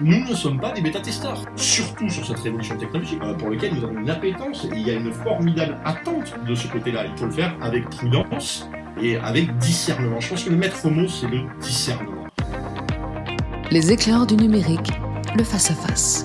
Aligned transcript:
Nous 0.00 0.24
ne 0.24 0.32
sommes 0.32 0.60
pas 0.60 0.70
des 0.70 0.80
bêta-testeurs, 0.80 1.44
surtout 1.56 2.08
sur 2.08 2.24
cette 2.24 2.38
révolution 2.38 2.76
technologique 2.76 3.20
euh, 3.20 3.34
pour 3.34 3.50
laquelle 3.50 3.74
nous 3.74 3.82
avons 3.82 3.98
une 3.98 4.08
appétence 4.08 4.64
et 4.66 4.76
il 4.76 4.86
y 4.86 4.90
a 4.90 4.94
une 4.94 5.10
formidable 5.12 5.76
attente 5.84 6.34
de 6.46 6.54
ce 6.54 6.68
côté-là. 6.68 7.06
Il 7.06 7.18
faut 7.18 7.24
le 7.24 7.32
faire 7.32 7.56
avec 7.60 7.90
prudence 7.90 8.68
et 9.02 9.16
avec 9.16 9.56
discernement. 9.58 10.20
Je 10.20 10.28
pense 10.28 10.44
que 10.44 10.50
le 10.50 10.56
maître 10.56 10.88
mot, 10.88 11.08
c'est 11.08 11.26
le 11.26 11.40
discernement. 11.60 12.28
Les 13.72 13.90
éclairs 13.90 14.24
du 14.24 14.36
numérique, 14.36 14.92
le 15.36 15.42
face-à-face. 15.42 16.24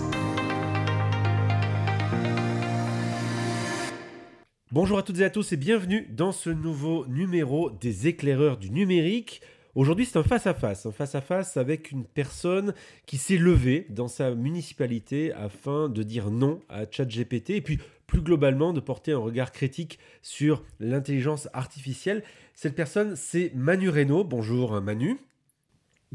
Bonjour 4.72 5.00
à 5.00 5.04
toutes 5.04 5.20
et 5.20 5.26
à 5.26 5.32
tous 5.32 5.52
et 5.52 5.58
bienvenue 5.58 6.08
dans 6.12 6.32
ce 6.32 6.52
nouveau 6.52 7.08
numéro 7.08 7.72
des 7.72 8.08
éclaireurs 8.08 8.58
du 8.58 8.70
numérique. 8.70 9.42
Aujourd'hui, 9.76 10.06
c'est 10.06 10.20
un 10.20 10.24
face-à-face, 10.24 10.86
un 10.86 10.92
face-à-face 10.92 11.58
avec 11.58 11.92
une 11.92 12.06
personne 12.06 12.76
qui 13.08 13.18
s'est 13.18 13.38
levée 13.38 13.88
dans 13.90 14.08
sa 14.08 14.36
municipalité 14.36 15.34
afin 15.34 15.90
de 15.90 16.04
dire 16.04 16.30
non 16.30 16.60
à 16.70 16.84
ChatGPT 16.90 17.52
et 17.52 17.62
puis 17.62 17.80
plus 18.06 18.22
globalement 18.22 18.72
de 18.72 18.80
porter 18.80 19.14
un 19.14 19.18
regard 19.18 19.52
critique 19.52 19.98
sur 20.22 20.64
l'intelligence 20.80 21.50
artificielle. 21.54 22.24
Cette 22.54 22.76
personne, 22.76 23.16
c'est 23.16 23.52
Manu 23.56 23.90
Reynaud. 23.90 24.24
Bonjour 24.24 24.80
Manu. 24.80 25.18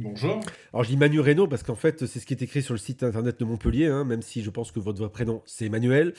Bonjour. 0.00 0.38
Alors 0.72 0.84
je 0.84 0.90
dis 0.90 0.96
Manu 0.96 1.18
Reynaud 1.18 1.48
parce 1.48 1.64
qu'en 1.64 1.74
fait 1.74 2.06
c'est 2.06 2.20
ce 2.20 2.26
qui 2.26 2.32
est 2.32 2.40
écrit 2.40 2.62
sur 2.62 2.72
le 2.72 2.78
site 2.78 3.02
internet 3.02 3.40
de 3.40 3.44
Montpellier, 3.44 3.86
hein, 3.86 4.04
même 4.04 4.22
si 4.22 4.44
je 4.44 4.50
pense 4.50 4.70
que 4.70 4.78
votre 4.78 5.00
vrai 5.00 5.10
prénom 5.10 5.42
c'est 5.44 5.66
Emmanuel. 5.66 6.14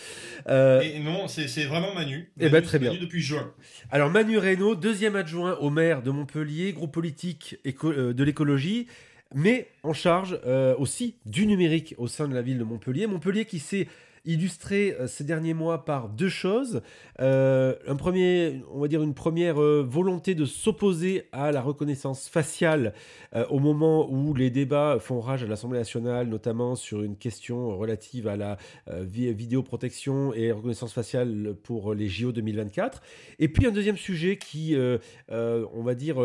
Euh... 0.50 0.82
Et 0.82 1.00
non, 1.00 1.30
c'est 1.30 1.64
vraiment 1.64 1.94
Manu. 1.94 2.30
Eh 2.42 2.50
ben 2.50 2.62
très 2.62 2.78
bien. 2.78 2.90
Manu 2.92 3.02
depuis 3.02 3.22
juin. 3.22 3.54
Alors 3.90 4.10
Manu 4.10 4.38
Reynaud, 4.38 4.76
deuxième 4.76 5.16
adjoint 5.16 5.56
au 5.60 5.70
maire 5.70 6.02
de 6.02 6.12
Montpellier, 6.12 6.74
groupe 6.74 6.92
politique 6.92 7.56
euh, 7.86 8.12
de 8.12 8.24
l'écologie, 8.26 8.88
mais 9.34 9.70
en 9.84 9.94
charge 9.94 10.38
euh, 10.46 10.76
aussi 10.76 11.16
du 11.26 11.48
numérique 11.48 11.96
au 11.98 12.08
sein 12.08 12.28
de 12.28 12.36
la 12.36 12.42
ville 12.42 12.58
de 12.58 12.66
Montpellier. 12.66 13.08
Montpellier 13.08 13.46
qui 13.46 13.60
s'est 13.60 13.88
illustré 14.30 14.94
euh, 14.94 15.08
ces 15.08 15.24
derniers 15.24 15.56
mois 15.56 15.86
par 15.86 16.08
deux 16.08 16.30
choses. 16.30 16.82
Euh, 17.20 17.76
un 17.88 17.96
premier, 17.96 18.62
on 18.72 18.80
va 18.80 18.88
dire 18.88 19.02
une 19.02 19.16
première 19.16 19.60
euh, 19.60 19.84
volonté 19.88 20.36
de 20.36 20.46
s'opposer 20.46 21.28
à 21.32 21.52
la 21.52 21.62
reconnaissance 21.62 22.30
faciale 22.30 22.94
au 23.50 23.60
moment 23.60 24.10
où 24.10 24.34
les 24.34 24.50
débats 24.50 24.98
font 25.00 25.20
rage 25.20 25.44
à 25.44 25.48
l'Assemblée 25.48 25.78
nationale, 25.78 26.28
notamment 26.28 26.76
sur 26.76 27.04
une 27.04 27.16
question 27.16 27.78
relative 27.78 28.28
à 28.28 28.38
la 28.38 28.58
vidéoprotection 28.88 30.34
et 30.34 30.52
reconnaissance 30.52 30.94
faciale 30.94 31.56
pour 31.62 31.94
les 31.94 32.08
JO 32.08 32.32
2024. 32.32 33.04
Et 33.38 33.48
puis 33.48 33.68
un 33.68 33.72
deuxième 33.72 33.98
sujet 33.98 34.38
qui, 34.38 34.76
on 35.30 35.84
va 35.84 35.94
dire, 35.94 36.18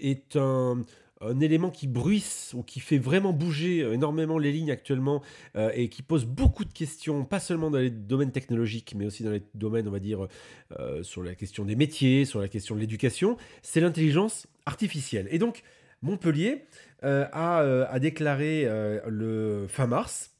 est 0.00 0.36
un 0.36 0.80
un 1.20 1.40
élément 1.40 1.70
qui 1.70 1.86
bruisse 1.86 2.52
ou 2.54 2.62
qui 2.62 2.80
fait 2.80 2.98
vraiment 2.98 3.32
bouger 3.32 3.82
euh, 3.82 3.92
énormément 3.92 4.38
les 4.38 4.52
lignes 4.52 4.70
actuellement 4.70 5.22
euh, 5.56 5.70
et 5.74 5.88
qui 5.88 6.02
pose 6.02 6.24
beaucoup 6.24 6.64
de 6.64 6.72
questions, 6.72 7.24
pas 7.24 7.40
seulement 7.40 7.70
dans 7.70 7.78
les 7.78 7.90
domaines 7.90 8.32
technologiques, 8.32 8.94
mais 8.96 9.06
aussi 9.06 9.22
dans 9.22 9.30
les 9.30 9.42
domaines, 9.54 9.88
on 9.88 9.92
va 9.92 10.00
dire, 10.00 10.26
euh, 10.78 11.02
sur 11.02 11.22
la 11.22 11.34
question 11.34 11.64
des 11.64 11.76
métiers, 11.76 12.24
sur 12.24 12.40
la 12.40 12.48
question 12.48 12.74
de 12.74 12.80
l'éducation, 12.80 13.36
c'est 13.62 13.80
l'intelligence 13.80 14.46
artificielle. 14.66 15.28
Et 15.30 15.38
donc, 15.38 15.62
Montpellier 16.02 16.66
a, 17.02 17.60
a, 17.60 17.98
déclaré 17.98 18.68
le 19.06 19.66
fin 19.68 19.86
mars 19.86 20.32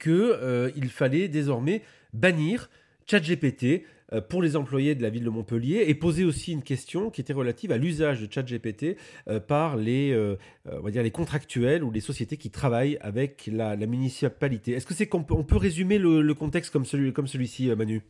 qu'il 0.00 0.90
fallait 0.90 1.28
désormais 1.28 1.82
bannir 2.12 2.68
ChatGPT 3.06 3.84
pour 4.20 4.42
les 4.42 4.56
employés 4.56 4.94
de 4.94 5.02
la 5.02 5.10
ville 5.10 5.24
de 5.24 5.30
Montpellier 5.30 5.84
et 5.86 5.94
poser 5.94 6.24
aussi 6.24 6.52
une 6.52 6.62
question 6.62 7.10
qui 7.10 7.20
était 7.20 7.32
relative 7.32 7.72
à 7.72 7.78
l'usage 7.78 8.20
de 8.20 8.32
ChatGPT 8.32 8.96
euh, 9.28 9.40
par 9.40 9.76
les, 9.76 10.12
euh, 10.12 10.36
on 10.66 10.80
va 10.80 10.90
dire 10.90 11.02
les 11.02 11.10
contractuels 11.10 11.84
ou 11.84 11.90
les 11.90 12.00
sociétés 12.00 12.36
qui 12.36 12.50
travaillent 12.50 12.98
avec 13.00 13.48
la, 13.52 13.76
municipalité. 13.76 14.72
Est-ce 14.72 14.86
que 14.86 14.94
c'est 14.94 15.06
qu'on 15.06 15.24
peut, 15.24 15.34
on 15.34 15.44
peut 15.44 15.56
résumer 15.56 15.98
le, 15.98 16.32
contexte 16.34 16.72
comme 16.72 16.84
celui 16.84 17.12
comme 17.12 17.26
celui-ci, 17.26 17.68
Manu? 17.76 18.02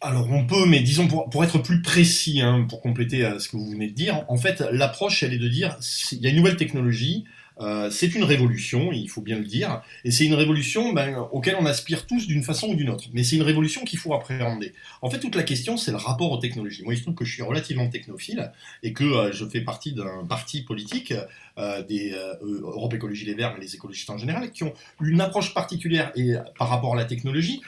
Alors 0.00 0.30
on 0.30 0.46
peut, 0.46 0.66
mais 0.66 0.80
disons 0.80 1.08
pour, 1.08 1.44
être 1.44 1.58
plus 1.58 1.82
précis, 1.82 2.40
hein, 2.40 2.66
pour 2.68 2.80
compléter 2.80 3.28
ce 3.38 3.48
que 3.48 3.56
vous 3.56 3.70
venez 3.70 3.88
de 3.88 3.94
dire, 3.94 4.24
en 4.28 4.36
fait 4.36 4.62
l'approche 4.72 5.22
elle 5.22 5.34
est 5.34 5.38
de 5.38 5.48
dire 5.48 5.76
il 6.12 6.20
y 6.20 6.26
a 6.26 6.30
une 6.30 6.36
nouvelle 6.36 6.56
technologie, 6.56 7.24
euh, 7.60 7.90
c'est 7.90 8.14
une 8.14 8.24
révolution, 8.24 8.92
il 8.92 9.08
faut 9.08 9.20
bien 9.20 9.38
le 9.38 9.44
dire, 9.44 9.82
et 10.04 10.10
c'est 10.10 10.24
une 10.24 10.34
révolution 10.34 10.92
ben, 10.92 11.16
auquel 11.32 11.56
on 11.58 11.66
aspire 11.66 12.06
tous 12.06 12.26
d'une 12.26 12.42
façon 12.42 12.68
ou 12.68 12.74
d'une 12.74 12.88
autre. 12.88 13.04
Mais 13.12 13.22
c'est 13.22 13.36
une 13.36 13.42
révolution 13.42 13.84
qu'il 13.84 13.98
faut 13.98 14.14
appréhender. 14.14 14.72
En 15.02 15.10
fait, 15.10 15.18
toute 15.18 15.34
la 15.34 15.42
question, 15.42 15.76
c'est 15.76 15.90
le 15.90 15.96
rapport 15.96 16.32
aux 16.32 16.38
technologies. 16.38 16.82
Moi, 16.82 16.94
il 16.94 16.96
se 16.96 17.02
trouve 17.02 17.14
que 17.14 17.24
je 17.24 17.32
suis 17.32 17.42
relativement 17.42 17.88
technophile 17.88 18.52
et 18.82 18.92
que 18.92 19.04
euh, 19.04 19.32
je 19.32 19.44
fais 19.44 19.60
partie 19.60 19.92
d'un 19.92 20.24
parti 20.28 20.62
politique, 20.62 21.12
euh, 21.58 21.82
des 21.82 22.14
Europe 22.42 22.94
Écologie 22.94 23.26
Les 23.26 23.34
Verts, 23.34 23.54
mais 23.54 23.60
les 23.64 23.74
écologistes 23.74 24.10
en 24.10 24.18
général, 24.18 24.50
qui 24.50 24.64
ont 24.64 24.72
une 25.00 25.20
approche 25.20 25.52
particulière 25.52 26.12
et, 26.16 26.34
par 26.58 26.68
rapport 26.68 26.94
à 26.94 26.96
la 26.96 27.04
technologie 27.04 27.60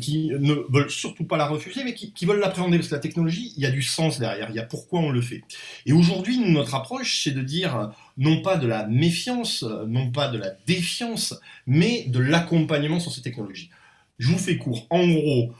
qui 0.00 0.28
ne 0.28 0.54
veulent 0.70 0.90
surtout 0.90 1.24
pas 1.24 1.36
la 1.36 1.46
refuser, 1.46 1.84
mais 1.84 1.94
qui, 1.94 2.26
veulent 2.26 2.40
l'appréhender, 2.40 2.78
parce 2.78 2.88
que 2.88 2.94
la 2.94 3.00
technologie, 3.00 3.52
il 3.56 3.62
y 3.62 3.66
a 3.66 3.70
du 3.70 3.82
sens 3.82 4.18
derrière, 4.18 4.48
il 4.50 4.56
y 4.56 4.60
a 4.60 4.64
pourquoi 4.64 5.00
on 5.00 5.10
le 5.10 5.20
fait. 5.20 5.42
Et 5.86 5.92
aujourd'hui, 5.92 6.38
notre 6.38 6.74
approche, 6.74 7.22
c'est 7.22 7.32
de 7.32 7.42
dire 7.42 7.76
euh, 7.76 7.86
non 8.18 8.42
pas 8.42 8.56
de 8.56 8.66
la 8.66 8.86
méfiance, 8.86 9.62
euh, 9.62 9.84
non 9.86 10.10
pas 10.10 10.28
de 10.28 10.38
la 10.38 10.50
défiance, 10.66 11.34
mais 11.66 12.04
de 12.08 12.20
l'accompagnement 12.20 13.00
sur 13.00 13.12
ces 13.12 13.22
technologies. 13.22 13.70
Je 14.18 14.28
vous 14.28 14.38
fais 14.38 14.56
court. 14.56 14.86
En 14.90 15.06
gros, 15.06 15.52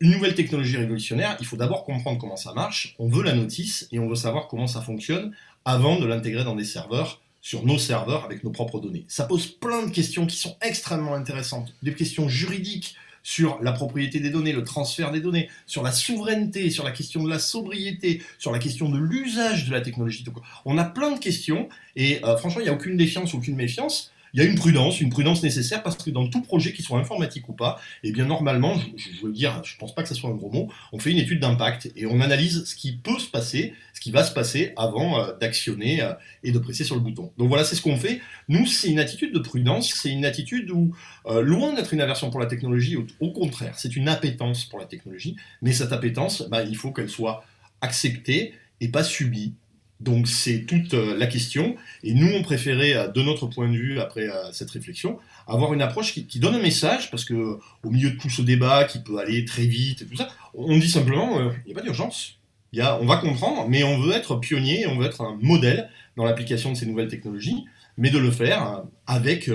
une 0.00 0.10
nouvelle 0.10 0.34
technologie 0.34 0.76
révolutionnaire, 0.76 1.38
il 1.40 1.46
faut 1.46 1.56
d'abord 1.56 1.84
comprendre 1.84 2.18
comment 2.18 2.36
ça 2.36 2.52
marche, 2.52 2.94
on 2.98 3.08
veut 3.08 3.22
la 3.22 3.34
notice 3.34 3.88
et 3.92 3.98
on 3.98 4.06
veut 4.06 4.14
savoir 4.14 4.46
comment 4.46 4.66
ça 4.66 4.82
fonctionne 4.82 5.34
avant 5.64 5.98
de 5.98 6.04
l'intégrer 6.04 6.44
dans 6.44 6.54
des 6.54 6.64
serveurs 6.64 7.22
sur 7.40 7.64
nos 7.64 7.78
serveurs 7.78 8.24
avec 8.24 8.44
nos 8.44 8.50
propres 8.50 8.80
données. 8.80 9.04
Ça 9.08 9.24
pose 9.24 9.46
plein 9.46 9.86
de 9.86 9.90
questions 9.90 10.26
qui 10.26 10.36
sont 10.36 10.56
extrêmement 10.60 11.14
intéressantes, 11.14 11.74
des 11.82 11.94
questions 11.94 12.28
juridiques, 12.28 12.96
sur 13.28 13.58
la 13.62 13.72
propriété 13.72 14.20
des 14.20 14.30
données, 14.30 14.54
le 14.54 14.64
transfert 14.64 15.12
des 15.12 15.20
données, 15.20 15.50
sur 15.66 15.82
la 15.82 15.92
souveraineté, 15.92 16.70
sur 16.70 16.82
la 16.82 16.92
question 16.92 17.22
de 17.22 17.28
la 17.28 17.38
sobriété, 17.38 18.22
sur 18.38 18.52
la 18.52 18.58
question 18.58 18.88
de 18.88 18.96
l'usage 18.96 19.66
de 19.66 19.72
la 19.72 19.82
technologie. 19.82 20.24
on 20.64 20.78
a 20.78 20.84
plein 20.84 21.12
de 21.12 21.18
questions 21.18 21.68
et 21.94 22.24
euh, 22.24 22.38
franchement, 22.38 22.62
il 22.62 22.64
n'y 22.64 22.70
a 22.70 22.72
aucune 22.72 22.96
défiance, 22.96 23.34
aucune 23.34 23.54
méfiance 23.54 24.12
il 24.34 24.40
y 24.40 24.42
a 24.42 24.48
une 24.48 24.56
prudence, 24.56 25.00
une 25.00 25.10
prudence 25.10 25.42
nécessaire 25.42 25.82
parce 25.82 25.96
que 25.96 26.10
dans 26.10 26.28
tout 26.28 26.42
projet, 26.42 26.72
qu'il 26.72 26.84
soit 26.84 26.98
informatique 26.98 27.48
ou 27.48 27.52
pas, 27.52 27.80
eh 28.02 28.12
bien 28.12 28.26
normalement, 28.26 28.74
je, 28.96 29.26
veux 29.26 29.32
dire, 29.32 29.62
je 29.64 29.76
pense 29.76 29.94
pas 29.94 30.02
que 30.02 30.08
ce 30.08 30.14
soit 30.14 30.30
un 30.30 30.34
gros 30.34 30.50
mot, 30.50 30.68
on 30.92 30.98
fait 30.98 31.10
une 31.10 31.18
étude 31.18 31.40
d'impact 31.40 31.90
et 31.96 32.06
on 32.06 32.20
analyse 32.20 32.64
ce 32.64 32.74
qui 32.74 32.92
peut 32.92 33.18
se 33.18 33.28
passer, 33.28 33.74
va 34.10 34.24
se 34.24 34.32
passer 34.32 34.72
avant 34.76 35.20
euh, 35.20 35.32
d'actionner 35.40 36.02
euh, 36.02 36.12
et 36.42 36.52
de 36.52 36.58
presser 36.58 36.84
sur 36.84 36.94
le 36.94 37.00
bouton. 37.00 37.32
Donc 37.38 37.48
voilà, 37.48 37.64
c'est 37.64 37.76
ce 37.76 37.82
qu'on 37.82 37.96
fait. 37.96 38.20
Nous, 38.48 38.66
c'est 38.66 38.88
une 38.88 38.98
attitude 38.98 39.32
de 39.32 39.38
prudence, 39.38 39.92
c'est 39.94 40.10
une 40.10 40.24
attitude 40.24 40.70
où, 40.70 40.94
euh, 41.26 41.40
loin 41.40 41.74
d'être 41.74 41.94
une 41.94 42.00
aversion 42.00 42.30
pour 42.30 42.40
la 42.40 42.46
technologie, 42.46 42.96
au, 43.20 43.30
contraire, 43.32 43.74
c'est 43.76 43.96
une 43.96 44.08
appétence 44.08 44.64
pour 44.64 44.78
la 44.78 44.86
technologie, 44.86 45.36
mais 45.62 45.72
cette 45.72 45.92
appétence, 45.92 46.48
bah, 46.48 46.62
il 46.62 46.76
faut 46.76 46.92
qu'elle 46.92 47.08
soit 47.10 47.44
acceptée 47.80 48.54
et 48.80 48.88
pas 48.88 49.04
subie 49.04 49.54
donc 50.00 50.28
c'est 50.28 50.60
toute 50.60 50.92
la 50.92 51.26
question. 51.26 51.74
Et 52.04 52.14
nous, 52.14 52.28
on 52.32 52.42
préférait, 52.42 53.08
de 53.12 53.20
notre 53.20 53.48
point 53.48 53.68
de 53.68 53.76
vue, 53.76 53.98
après 53.98 54.28
cette 54.52 54.70
réflexion, 54.70 55.18
avoir 55.48 55.74
une 55.74 55.82
approche 55.82 56.14
qui, 56.14 56.38
donne 56.38 56.54
un 56.54 56.62
message, 56.62 57.10
parce 57.10 57.24
que 57.24 57.58
au 57.82 57.90
milieu 57.90 58.10
de 58.10 58.16
tout 58.16 58.30
ce 58.30 58.40
débat 58.40 58.84
qui 58.84 59.00
peut 59.00 59.18
aller 59.18 59.44
très 59.44 59.66
vite 59.66 60.08
tout 60.08 60.16
ça, 60.16 60.28
on 60.54 60.78
dit 60.78 60.88
simplement, 60.88 61.40
il 61.40 61.66
n'y 61.66 61.72
a 61.72 61.74
pas 61.74 61.82
d'urgence. 61.82 62.37
On 62.74 63.06
va 63.06 63.16
comprendre, 63.16 63.66
mais 63.68 63.82
on 63.82 64.00
veut 64.00 64.12
être 64.12 64.36
pionnier, 64.36 64.86
on 64.86 64.98
veut 64.98 65.06
être 65.06 65.22
un 65.22 65.38
modèle 65.40 65.90
dans 66.16 66.24
l'application 66.24 66.72
de 66.72 66.76
ces 66.76 66.86
nouvelles 66.86 67.08
technologies, 67.08 67.64
mais 67.96 68.10
de 68.10 68.18
le 68.18 68.30
faire 68.30 68.82
avec 69.06 69.50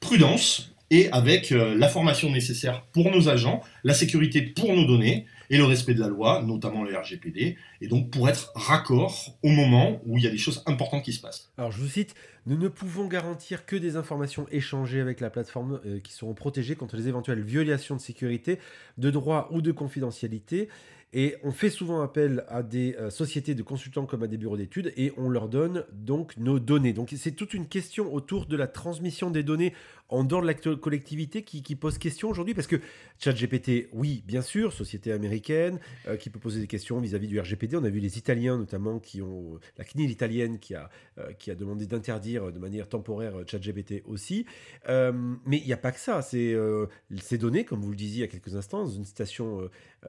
prudence 0.00 0.72
et 0.90 1.10
avec 1.10 1.50
la 1.50 1.88
formation 1.88 2.30
nécessaire 2.30 2.84
pour 2.92 3.10
nos 3.10 3.28
agents, 3.28 3.62
la 3.82 3.94
sécurité 3.94 4.42
pour 4.42 4.74
nos 4.74 4.86
données, 4.86 5.26
et 5.50 5.56
le 5.56 5.64
respect 5.64 5.94
de 5.94 6.00
la 6.00 6.08
loi, 6.08 6.42
notamment 6.42 6.82
le 6.82 6.96
RGPD, 6.96 7.56
et 7.80 7.88
donc 7.88 8.10
pour 8.10 8.28
être 8.28 8.52
raccord 8.54 9.36
au 9.42 9.48
moment 9.48 10.00
où 10.06 10.18
il 10.18 10.24
y 10.24 10.26
a 10.26 10.30
des 10.30 10.38
choses 10.38 10.62
importantes 10.66 11.04
qui 11.04 11.12
se 11.12 11.20
passent. 11.20 11.50
Alors 11.58 11.70
je 11.70 11.78
vous 11.78 11.88
cite, 11.88 12.14
nous 12.46 12.56
ne 12.56 12.68
pouvons 12.68 13.06
garantir 13.06 13.66
que 13.66 13.76
des 13.76 13.96
informations 13.96 14.46
échangées 14.50 15.00
avec 15.00 15.20
la 15.20 15.30
plateforme 15.30 15.80
euh, 15.86 16.00
qui 16.00 16.12
seront 16.12 16.34
protégées 16.34 16.76
contre 16.76 16.96
les 16.96 17.08
éventuelles 17.08 17.42
violations 17.42 17.96
de 17.96 18.00
sécurité, 18.00 18.58
de 18.98 19.10
droit 19.10 19.48
ou 19.50 19.62
de 19.62 19.72
confidentialité. 19.72 20.68
Et 21.16 21.36
on 21.44 21.52
fait 21.52 21.70
souvent 21.70 22.02
appel 22.02 22.44
à 22.48 22.64
des 22.64 22.96
euh, 22.98 23.08
sociétés 23.08 23.54
de 23.54 23.62
consultants 23.62 24.04
comme 24.04 24.24
à 24.24 24.26
des 24.26 24.36
bureaux 24.36 24.56
d'études 24.56 24.92
et 24.96 25.12
on 25.16 25.28
leur 25.28 25.48
donne 25.48 25.84
donc 25.92 26.36
nos 26.36 26.58
données. 26.58 26.92
Donc 26.92 27.14
c'est 27.16 27.30
toute 27.30 27.54
une 27.54 27.68
question 27.68 28.12
autour 28.12 28.46
de 28.46 28.56
la 28.56 28.66
transmission 28.66 29.30
des 29.30 29.44
données 29.44 29.72
en 30.08 30.24
dehors 30.24 30.42
de 30.42 30.46
la 30.46 30.54
collectivité 30.54 31.42
qui, 31.42 31.62
pose 31.76 31.98
question 31.98 32.28
aujourd'hui 32.28 32.54
parce 32.54 32.66
que 32.66 32.76
ChatGPT, 33.18 33.88
oui, 33.92 34.22
bien 34.26 34.42
sûr, 34.42 34.72
société 34.72 35.12
américaine 35.12 35.80
euh, 36.06 36.16
qui 36.16 36.30
peut 36.30 36.38
poser 36.38 36.60
des 36.60 36.66
questions 36.66 37.00
vis-à-vis 37.00 37.28
du 37.28 37.40
RGPD. 37.40 37.76
On 37.76 37.84
a 37.84 37.88
vu 37.88 38.00
les 38.00 38.18
Italiens 38.18 38.56
notamment 38.56 38.98
qui 38.98 39.22
ont 39.22 39.58
la 39.78 39.84
CNIL 39.84 40.10
italienne 40.10 40.58
qui 40.58 40.74
a, 40.74 40.90
euh, 41.18 41.32
qui 41.32 41.50
a 41.50 41.54
demandé 41.54 41.86
d'interdire 41.86 42.52
de 42.52 42.58
manière 42.58 42.88
temporaire 42.88 43.34
ChatGPT 43.46 44.02
aussi. 44.06 44.46
mais 44.88 45.58
il 45.58 45.66
n'y 45.66 45.72
a 45.72 45.78
pas 45.78 45.92
que 45.92 46.00
ça. 46.00 46.22
C'est 46.22 46.54
ces 47.20 47.38
données, 47.38 47.64
comme 47.64 47.80
vous 47.80 47.90
le 47.90 47.96
disiez 47.96 48.18
il 48.18 48.20
y 48.20 48.24
a 48.24 48.28
quelques 48.28 48.54
instants, 48.56 48.84
dans 48.84 48.90
une 48.90 49.04
station 49.04 49.68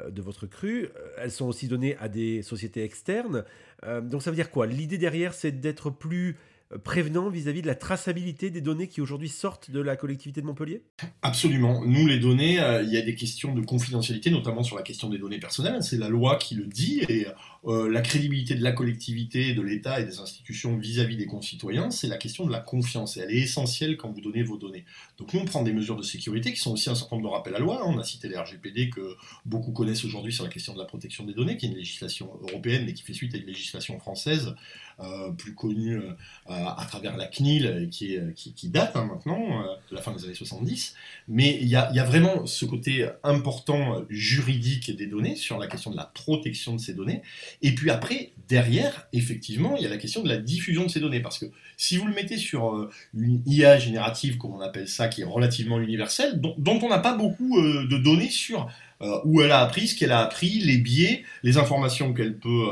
de 0.09 0.21
votre 0.21 0.47
cru, 0.47 0.86
euh, 0.86 1.07
elles 1.18 1.31
sont 1.31 1.45
aussi 1.45 1.68
données 1.68 1.95
à 1.97 2.09
des 2.09 2.42
sociétés 2.42 2.83
externes. 2.83 3.44
Euh, 3.83 4.01
donc 4.01 4.21
ça 4.21 4.30
veut 4.30 4.36
dire 4.36 4.51
quoi? 4.51 4.68
L'idée 4.68 4.97
derrière, 4.97 5.33
c'est 5.33 5.51
d'être 5.51 5.89
plus 5.89 6.38
prévenant 6.83 7.30
vis-à-vis 7.30 7.62
de 7.62 7.68
la 7.68 7.75
traçabilité 7.75 8.50
des 8.50 8.62
données 8.62 8.88
qui 8.88 9.01
aujourd'hui 9.01 9.30
sortent 9.30 9.72
de 9.72 9.80
la 9.80 9.95
collectivité 9.95 10.42
de 10.42 10.45
Montpellier? 10.45 10.83
Absolument. 11.22 11.83
Nous, 11.86 12.07
les 12.07 12.19
données, 12.19 12.60
euh, 12.60 12.83
il 12.83 12.92
y 12.92 12.98
a 12.98 13.01
des 13.01 13.16
questions 13.16 13.54
de 13.54 13.62
confidentialité, 13.62 14.31
notamment 14.31 14.63
sur 14.63 14.75
la 14.75 14.83
question 14.83 15.10
des 15.10 15.18
données 15.18 15.39
personnelles. 15.39 15.83
C'est 15.83 15.98
la 15.98 16.10
loi 16.10 16.38
qui 16.38 16.56
le 16.56 16.66
dit 16.66 17.01
et 17.10 17.27
euh, 17.68 17.90
la 17.90 18.02
crédibilité 18.02 18.54
de 18.54 18.64
la 18.64 18.72
collectivité, 18.72 19.54
de 19.56 19.62
l'État 19.62 20.00
et 20.00 20.06
des 20.06 20.20
institutions 20.20 20.78
vis-à-vis 20.78 21.18
des 21.18 21.26
concitoyens, 21.26 21.90
c'est 21.90 22.08
la 22.08 22.18
question 22.18 22.46
de 22.46 22.52
la 22.52 22.60
confiance. 22.60 23.18
Et 23.18 23.22
elle 23.22 23.32
est 23.32 23.40
essentielle 23.40 23.98
quand 23.98 24.12
vous 24.12 24.22
donnez 24.22 24.44
vos 24.44 24.58
données. 24.58 24.86
Donc 25.18 25.34
nous, 25.34 25.40
on 25.40 25.46
prend 25.46 25.64
des 25.64 25.74
mesures 25.74 25.96
de 25.96 26.04
sécurité 26.04 26.54
qui 26.54 26.60
sont 26.60 26.74
aussi 26.74 26.92
un 26.92 26.96
certain 26.96 27.16
nombre 27.16 27.30
de 27.30 27.34
rappels 27.34 27.56
à 27.56 27.60
loi. 27.60 27.82
On 27.88 27.98
a 27.98 28.04
cité 28.04 28.30
les 28.30 28.38
RGPD 28.38 28.92
que 28.92 29.16
beaucoup 29.46 29.72
connaissent 29.72 30.06
aujourd'hui 30.06 30.32
sur 30.32 30.44
la 30.44 30.52
question 30.52 30.74
de 30.74 30.80
la 30.80 30.86
protection 30.86 31.26
des 31.26 31.34
données, 31.34 31.58
qui 31.58 31.66
est 31.66 31.70
une 31.70 31.76
législation 31.76 32.32
européenne 32.48 32.84
mais 32.86 32.94
qui 32.94 33.02
fait 33.02 33.14
suite 33.14 33.34
à 33.34 33.38
une 33.38 33.48
législation 33.48 33.98
française 34.00 34.54
euh, 35.00 35.32
plus 35.32 35.56
connue 35.56 35.98
euh, 35.98 36.14
à 36.48 36.86
travers 36.88 37.18
la 37.18 37.26
CNIL 37.26 37.90
qui, 37.92 38.18
qui, 38.36 38.70
date 38.70 38.96
hein, 38.96 39.06
maintenant 39.06 39.64
de 39.90 39.96
la 39.96 40.02
fin 40.02 40.14
des 40.14 40.24
années 40.24 40.36
70. 40.36 40.96
Mais 41.28 41.58
il 41.60 41.68
y 41.68 41.76
a 41.76 42.04
vraiment 42.04 42.46
ce 42.46 42.66
côté 42.66 43.10
important 43.24 44.06
juridique 44.10 44.96
des 44.96 45.08
données 45.08 45.36
sur 45.36 45.58
la 45.58 45.68
question 45.68 45.90
de 45.90 45.98
la 45.98 46.06
protection 46.06 46.76
de 46.76 46.80
ces 46.80 46.94
données. 46.94 47.24
Et 47.62 47.74
puis 47.74 47.90
après, 47.90 48.31
derrière, 48.48 49.07
effectivement, 49.13 49.75
il 49.78 49.84
y 49.84 49.86
a 49.86 49.90
la 49.90 49.98
question 49.98 50.22
de 50.22 50.30
la 50.30 50.38
diffusion 50.38 50.84
de 50.84 50.90
ces 50.90 51.00
données. 51.00 51.22
Parce 51.22 51.40
que 51.40 51.46
si 51.78 51.98
vous 51.98 52.06
le 52.07 52.13
mettez 52.13 52.38
sur 52.38 52.75
euh, 52.75 52.90
une 53.13 53.42
IA 53.46 53.80
générative, 53.80 54.38
comme 54.38 54.54
on 54.54 54.62
appelle 54.62 54.88
ça, 54.88 55.07
qui 55.07 55.22
est 55.22 55.25
relativement 55.25 55.80
universelle, 55.80 56.40
dont, 56.40 56.80
on 56.81 56.90
n'a 56.90 57.00
pas 57.00 57.16
beaucoup 57.16 57.60
euh, 57.60 57.88
de 57.88 57.98
données 57.98 58.30
sur 58.30 58.68
euh, 59.02 59.19
où 59.25 59.42
elle 59.42 59.52
a 59.52 59.60
appris, 59.60 59.88
ce 59.88 59.96
qu'elle 59.98 60.12
a 60.12 60.19
appris, 60.19 60.60
les 60.60 60.78
biais, 60.78 61.24
les 61.44 61.57
informations 61.57 62.13
qu'elle 62.13 62.38
peut 62.38 62.68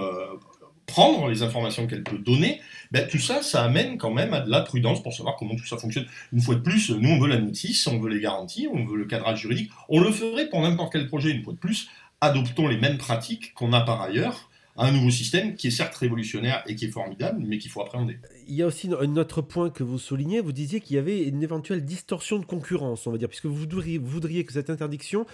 prendre, 0.85 1.29
les 1.29 1.41
informations 1.43 1.87
qu'elle 1.87 2.03
peut 2.03 2.17
donner, 2.17 2.59
ben, 2.91 3.07
tout 3.07 3.17
ça, 3.17 3.41
ça 3.41 3.63
amène 3.63 3.97
quand 3.97 4.11
même 4.11 4.33
à 4.33 4.41
de 4.41 4.51
la 4.51 4.61
prudence 4.61 5.01
pour 5.01 5.13
savoir 5.13 5.35
comment 5.37 5.55
tout 5.55 5.65
ça 5.65 5.77
fonctionne. 5.77 6.05
Une 6.31 6.41
fois 6.41 6.55
de 6.55 6.59
plus, 6.59 6.91
nous, 6.91 7.09
on 7.09 7.19
veut 7.19 7.29
la 7.29 7.39
notice, 7.39 7.87
on 7.87 7.99
veut 7.99 8.09
les 8.09 8.19
garanties, 8.19 8.67
on 8.71 8.85
veut 8.85 8.97
le 8.97 9.05
cadrage 9.05 9.39
juridique. 9.39 9.71
On 9.89 9.99
le 9.99 10.11
ferait 10.11 10.47
pour 10.49 10.61
n'importe 10.61 10.93
quel 10.93 11.07
projet, 11.07 11.31
une 11.31 11.43
fois 11.43 11.53
de 11.53 11.57
plus. 11.57 11.89
Adoptons 12.21 12.67
les 12.67 12.77
mêmes 12.77 12.97
pratiques 12.97 13.53
qu'on 13.55 13.73
a 13.73 13.81
par 13.81 14.01
ailleurs 14.01 14.49
un 14.75 14.91
nouveau 14.91 15.11
système 15.11 15.55
qui 15.55 15.67
est 15.67 15.71
certes 15.71 15.95
révolutionnaire 15.95 16.63
et 16.67 16.75
qui 16.75 16.85
est 16.85 16.91
formidable, 16.91 17.43
mais 17.45 17.57
qu'il 17.57 17.69
faut 17.69 17.81
appréhender. 17.81 18.17
Il 18.47 18.55
y 18.55 18.63
a 18.63 18.67
aussi 18.67 18.89
un 18.99 19.17
autre 19.17 19.41
point 19.41 19.69
que 19.69 19.83
vous 19.83 19.99
soulignez, 19.99 20.41
vous 20.41 20.51
disiez 20.51 20.79
qu'il 20.79 20.95
y 20.95 20.99
avait 20.99 21.23
une 21.23 21.43
éventuelle 21.43 21.85
distorsion 21.85 22.39
de 22.39 22.45
concurrence, 22.45 23.05
on 23.05 23.11
va 23.11 23.17
dire, 23.17 23.29
puisque 23.29 23.45
vous 23.45 23.55
voudriez, 23.55 24.45
que 24.45 24.53
cette 24.53 24.69
interdiction 24.69 25.25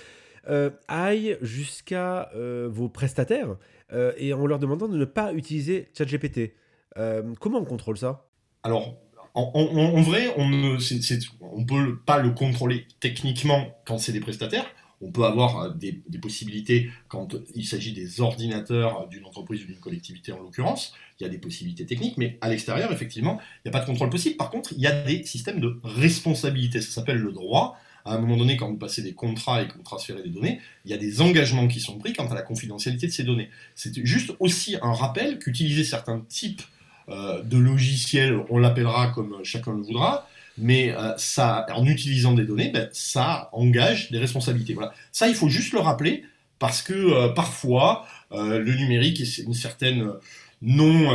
euh, 0.50 0.70
aille 0.88 1.38
jusqu'à 1.42 2.30
euh, 2.36 2.68
vos 2.72 2.90
prestataires 2.90 3.56
euh, 3.94 4.14
et 4.18 4.34
en 4.34 4.46
leur 4.46 4.60
demandant 4.60 4.88
de 4.88 4.98
ne 4.98 5.06
pas 5.06 5.34
utiliser 5.34 5.90
ChatGPT. 5.98 6.54
comment 7.40 7.60
on 7.60 7.66
contrôle 7.66 7.98
ça? 7.98 8.26
Alors, 8.64 8.98
en, 9.36 10.02
vrai, 10.02 10.34
on 10.38 10.50
ne 10.50 10.78
on 11.42 11.66
peut 11.66 11.98
pas 12.06 12.20
le 12.20 12.32
contrôler 12.32 12.88
techniquement 13.00 13.68
quand 13.86 13.98
c'est 13.98 14.12
des 14.12 14.20
prestataires. 14.20 14.66
On 15.02 15.12
peut 15.12 15.24
avoir 15.24 15.60
euh, 15.60 15.70
des, 15.70 16.02
possibilités 16.22 16.92
quand 17.08 17.36
il 17.56 17.66
s'agit 17.66 17.94
des 17.94 18.22
ordinateurs 18.22 19.08
d'une 19.08 19.26
entreprise 19.26 19.64
ou 19.64 19.68
d'une 19.68 19.80
collectivité 19.80 20.32
en 20.32 20.40
l'occurrence. 20.40 20.94
Il 21.20 21.24
y 21.24 21.26
a 21.26 21.30
des 21.30 21.38
possibilités 21.38 21.86
techniques, 21.86 22.18
mais 22.18 22.38
à 22.42 22.50
l'extérieur, 22.50 22.92
effectivement, 22.92 23.40
il 23.64 23.70
n'y 23.70 23.76
a 23.76 23.80
pas 23.80 23.86
de 23.86 23.90
contrôle 23.90 24.10
possible. 24.10 24.38
Par 24.38 24.50
contre, 24.50 24.74
il 24.74 24.80
y 24.80 24.88
a 24.88 25.04
des 25.04 25.24
systèmes 25.24 25.60
de 25.60 25.80
responsabilité. 25.84 26.82
Ça 26.82 26.92
s'appelle 26.92 27.18
le 27.18 27.32
droit. 27.32 27.78
À 28.06 28.16
un 28.16 28.20
moment 28.20 28.38
donné, 28.38 28.58
quand 28.58 28.70
vous 28.70 28.78
passez 28.78 29.02
des 29.02 29.14
contrats 29.14 29.62
et 29.62 29.68
que 29.68 29.74
vous 29.74 29.84
transférez 29.84 30.24
des 30.24 30.30
données, 30.30 30.62
il 30.86 30.92
y 30.92 30.94
a 30.94 30.98
des 30.98 31.22
engagements 31.22 31.68
qui 31.68 31.80
sont 31.80 31.98
pris 31.98 32.14
quant 32.14 32.28
à 32.28 32.36
la 32.36 32.42
confidentialité 32.42 33.08
de 33.08 33.12
ces 33.12 33.24
données. 33.24 33.50
C'est 33.76 34.06
juste 34.06 34.34
aussi 34.40 34.78
un 34.82 34.94
rappel 34.94 35.40
qu'utiliser 35.40 35.84
certains 35.84 36.20
types 36.28 36.62
euh, 37.10 37.42
de 37.42 37.58
logiciels, 37.58 38.40
on 38.50 38.58
l'appellera 38.60 39.08
comme 39.08 39.44
chacun 39.44 39.74
le 39.74 39.82
voudra, 39.82 40.28
mais 40.60 40.92
euh, 40.92 41.14
ça, 41.18 41.66
en 41.74 41.86
utilisant 41.86 42.34
des 42.34 42.46
données, 42.46 42.70
ben, 42.70 42.90
ça 42.92 43.50
engage 43.54 44.12
des 44.12 44.20
responsabilités. 44.20 44.74
Voilà. 44.74 44.94
Ça, 45.12 45.28
il 45.28 45.36
faut 45.36 45.50
juste 45.50 45.74
le 45.74 45.80
rappeler 45.80 46.24
parce 46.60 46.82
que 46.82 46.94
euh, 46.94 47.30
parfois, 47.30 48.06
euh, 48.32 48.60
le 48.60 48.76
numérique 48.76 49.22
est 49.22 49.38
une 49.40 49.54
certaine 49.54 50.12
non, 50.62 51.08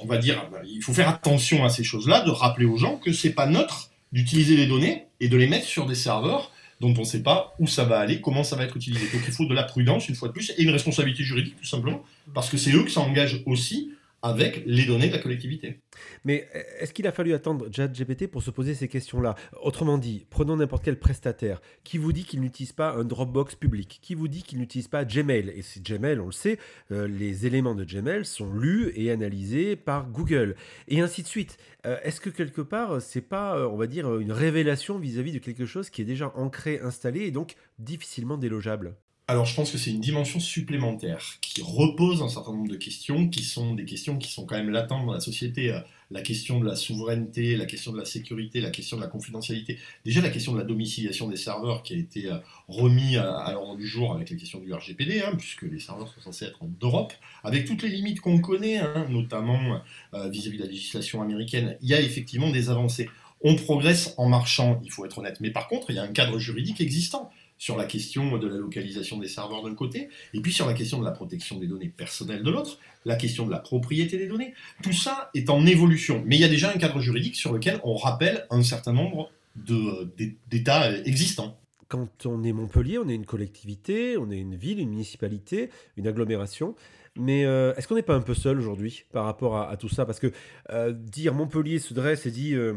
on 0.00 0.06
va 0.06 0.16
dire, 0.16 0.48
il 0.64 0.80
faut 0.80 0.94
faire 0.94 1.08
attention 1.08 1.64
à 1.64 1.70
ces 1.70 1.82
choses-là, 1.82 2.20
de 2.20 2.30
rappeler 2.30 2.66
aux 2.66 2.76
gens 2.76 2.98
que 2.98 3.12
c'est 3.12 3.32
pas 3.32 3.46
neutre 3.46 3.90
d'utiliser 4.12 4.56
les 4.56 4.68
données 4.68 5.06
et 5.18 5.26
de 5.26 5.36
les 5.36 5.48
mettre 5.48 5.66
sur 5.66 5.86
des 5.86 5.96
serveurs 5.96 6.52
dont 6.80 6.94
on 6.96 7.00
ne 7.00 7.04
sait 7.04 7.24
pas 7.24 7.56
où 7.58 7.66
ça 7.66 7.82
va 7.82 7.98
aller, 7.98 8.20
comment 8.20 8.44
ça 8.44 8.54
va 8.54 8.62
être 8.62 8.76
utilisé. 8.76 9.04
Donc 9.12 9.22
il 9.26 9.32
faut 9.32 9.46
de 9.46 9.54
la 9.54 9.64
prudence, 9.64 10.08
une 10.08 10.14
fois 10.14 10.28
de 10.28 10.32
plus, 10.32 10.52
et 10.56 10.62
une 10.62 10.70
responsabilité 10.70 11.24
juridique, 11.24 11.56
tout 11.60 11.66
simplement, 11.66 12.04
parce 12.32 12.48
que 12.48 12.56
c'est 12.56 12.70
eux 12.72 12.84
qui 12.84 12.92
s'engagent 12.92 13.42
aussi 13.44 13.90
avec 14.22 14.62
les 14.66 14.86
données 14.86 15.08
de 15.08 15.12
la 15.12 15.22
collectivité. 15.22 15.80
Mais 16.24 16.48
est-ce 16.80 16.92
qu'il 16.92 17.06
a 17.06 17.12
fallu 17.12 17.32
attendre 17.32 17.68
ChatGPT 17.70 18.26
pour 18.26 18.42
se 18.42 18.50
poser 18.50 18.74
ces 18.74 18.88
questions-là? 18.88 19.34
Autrement 19.62 19.98
dit, 19.98 20.26
prenons 20.30 20.56
n'importe 20.56 20.84
quel 20.84 20.98
prestataire 20.98 21.60
qui 21.84 21.98
vous 21.98 22.12
dit 22.12 22.24
qu'il 22.24 22.40
n'utilise 22.40 22.72
pas 22.72 22.92
un 22.92 23.04
Dropbox 23.04 23.54
public, 23.54 23.98
qui 24.02 24.14
vous 24.14 24.28
dit 24.28 24.42
qu'il 24.42 24.58
n'utilise 24.58 24.88
pas 24.88 25.04
Gmail? 25.04 25.52
Et 25.54 25.62
c'est 25.62 25.82
Gmail, 25.82 26.18
on 26.20 26.26
le 26.26 26.32
sait, 26.32 26.58
euh, 26.90 27.06
les 27.06 27.46
éléments 27.46 27.74
de 27.74 27.84
Gmail 27.84 28.24
sont 28.24 28.52
lus 28.52 28.92
et 28.94 29.10
analysés 29.10 29.76
par 29.76 30.08
Google. 30.08 30.56
Et 30.88 31.00
ainsi 31.00 31.22
de 31.22 31.28
suite. 31.28 31.58
Euh, 31.86 31.98
est-ce 32.02 32.20
que 32.20 32.30
quelque 32.30 32.62
part, 32.62 33.00
c'est 33.00 33.20
pas, 33.20 33.58
euh, 33.58 33.68
on 33.68 33.76
va 33.76 33.86
dire, 33.86 34.18
une 34.18 34.32
révélation 34.32 34.98
vis 34.98 35.18
à 35.18 35.22
-vis 35.22 35.32
de 35.32 35.38
quelque 35.38 35.66
chose 35.66 35.88
qui 35.90 36.02
est 36.02 36.04
déjà 36.04 36.32
ancré, 36.34 36.80
installé 36.80 37.20
et 37.20 37.30
donc 37.30 37.54
difficilement 37.78 38.38
délogeable? 38.38 38.96
Alors 39.28 39.44
je 39.44 39.56
pense 39.56 39.72
que 39.72 39.78
c'est 39.78 39.90
une 39.90 40.00
dimension 40.00 40.38
supplémentaire 40.38 41.38
qui 41.40 41.60
repose 41.60 42.22
un 42.22 42.28
certain 42.28 42.52
nombre 42.52 42.68
de 42.68 42.76
questions 42.76 43.28
qui 43.28 43.42
sont 43.42 43.74
des 43.74 43.84
questions 43.84 44.18
qui 44.18 44.30
sont 44.30 44.46
quand 44.46 44.56
même 44.56 44.70
latentes 44.70 45.04
dans 45.04 45.12
la 45.12 45.20
société. 45.20 45.72
Euh, 45.72 45.80
la 46.12 46.22
question 46.22 46.60
de 46.60 46.64
la 46.64 46.76
souveraineté, 46.76 47.56
la 47.56 47.66
question 47.66 47.92
de 47.92 47.98
la 47.98 48.04
sécurité, 48.04 48.60
la 48.60 48.70
question 48.70 48.96
de 48.96 49.02
la 49.02 49.08
confidentialité. 49.08 49.78
Déjà 50.04 50.20
la 50.20 50.30
question 50.30 50.52
de 50.52 50.58
la 50.58 50.64
domiciliation 50.64 51.28
des 51.28 51.36
serveurs 51.36 51.82
qui 51.82 51.94
a 51.94 51.96
été 51.96 52.26
euh, 52.26 52.36
remis 52.68 53.16
à, 53.16 53.50
l'ordre 53.52 53.76
du 53.76 53.88
jour 53.88 54.14
avec 54.14 54.30
la 54.30 54.36
question 54.36 54.60
du 54.60 54.72
RGPD, 54.72 55.22
hein, 55.22 55.32
puisque 55.36 55.62
les 55.62 55.80
serveurs 55.80 56.08
sont 56.14 56.20
censés 56.20 56.44
être 56.44 56.62
en 56.62 56.70
Europe, 56.80 57.12
avec 57.42 57.66
toutes 57.66 57.82
les 57.82 57.88
limites 57.88 58.20
qu'on 58.20 58.38
connaît, 58.38 58.78
hein, 58.78 59.06
notamment 59.10 59.80
euh, 60.14 60.28
vis-à-vis 60.28 60.58
de 60.58 60.62
la 60.62 60.68
législation 60.68 61.22
américaine. 61.22 61.76
Il 61.82 61.88
y 61.88 61.94
a 61.94 62.00
effectivement 62.00 62.50
des 62.50 62.70
avancées. 62.70 63.10
On 63.40 63.56
progresse 63.56 64.14
en 64.16 64.28
marchant, 64.28 64.80
il 64.84 64.92
faut 64.92 65.04
être 65.04 65.18
honnête. 65.18 65.38
Mais 65.40 65.50
par 65.50 65.66
contre, 65.66 65.90
il 65.90 65.96
y 65.96 65.98
a 65.98 66.02
un 66.02 66.12
cadre 66.12 66.38
juridique 66.38 66.80
existant 66.80 67.30
sur 67.58 67.76
la 67.76 67.84
question 67.84 68.38
de 68.38 68.46
la 68.46 68.56
localisation 68.56 69.18
des 69.18 69.28
serveurs 69.28 69.62
d'un 69.62 69.74
côté, 69.74 70.08
et 70.34 70.40
puis 70.40 70.52
sur 70.52 70.66
la 70.66 70.74
question 70.74 70.98
de 70.98 71.04
la 71.04 71.10
protection 71.10 71.58
des 71.58 71.66
données 71.66 71.88
personnelles 71.88 72.42
de 72.42 72.50
l'autre, 72.50 72.78
la 73.04 73.16
question 73.16 73.46
de 73.46 73.50
la 73.50 73.58
propriété 73.58 74.18
des 74.18 74.26
données. 74.26 74.54
Tout 74.82 74.92
ça 74.92 75.30
est 75.34 75.48
en 75.48 75.64
évolution, 75.66 76.22
mais 76.26 76.36
il 76.36 76.40
y 76.40 76.44
a 76.44 76.48
déjà 76.48 76.70
un 76.70 76.78
cadre 76.78 77.00
juridique 77.00 77.36
sur 77.36 77.52
lequel 77.52 77.80
on 77.84 77.96
rappelle 77.96 78.46
un 78.50 78.62
certain 78.62 78.92
nombre 78.92 79.30
d'États 79.56 80.96
existants. 81.04 81.58
Quand 81.88 82.26
on 82.26 82.42
est 82.42 82.52
Montpellier, 82.52 82.98
on 82.98 83.08
est 83.08 83.14
une 83.14 83.26
collectivité, 83.26 84.16
on 84.18 84.30
est 84.30 84.38
une 84.38 84.56
ville, 84.56 84.80
une 84.80 84.90
municipalité, 84.90 85.70
une 85.96 86.08
agglomération. 86.08 86.74
Mais 87.16 87.44
euh, 87.46 87.74
est-ce 87.76 87.88
qu'on 87.88 87.94
n'est 87.94 88.02
pas 88.02 88.14
un 88.14 88.20
peu 88.20 88.34
seul 88.34 88.58
aujourd'hui 88.58 89.04
par 89.12 89.24
rapport 89.24 89.56
à, 89.56 89.76
tout 89.76 89.88
ça? 89.88 90.04
Parce 90.04 90.20
que 90.20 90.32
euh, 90.70 90.92
dire 90.92 91.32
Montpellier 91.32 91.78
se 91.78 91.94
dresse 91.94 92.26
et 92.26 92.30
dit 92.30 92.54
euh, 92.54 92.74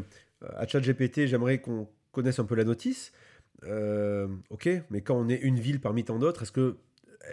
à 0.55 0.67
ChatGPT, 0.67 1.25
j'aimerais 1.25 1.59
qu'on 1.59 1.89
connaisse 2.11 2.39
un 2.39 2.45
peu 2.45 2.55
la 2.55 2.63
notice. 2.63 3.11
Euh, 3.65 4.27
ok, 4.49 4.69
mais 4.89 5.01
quand 5.01 5.15
on 5.15 5.29
est 5.29 5.39
une 5.39 5.59
ville 5.59 5.79
parmi 5.79 6.03
tant 6.03 6.19
d'autres, 6.19 6.43
est-ce 6.43 6.51
que, 6.51 6.77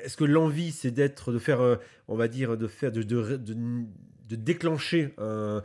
est-ce 0.04 0.16
que 0.16 0.25
l'envie, 0.25 0.73
c'est 0.73 0.90
d'être, 0.90 1.33
de 1.33 1.38
faire, 1.38 1.61
euh, 1.61 1.76
on 2.09 2.16
va 2.16 2.28
dire, 2.28 2.56
de 2.56 2.66
faire, 2.66 2.92
de, 2.92 3.02
de, 3.02 3.37
de, 3.37 4.37
déclencher, 4.37 5.14
on 5.18 5.62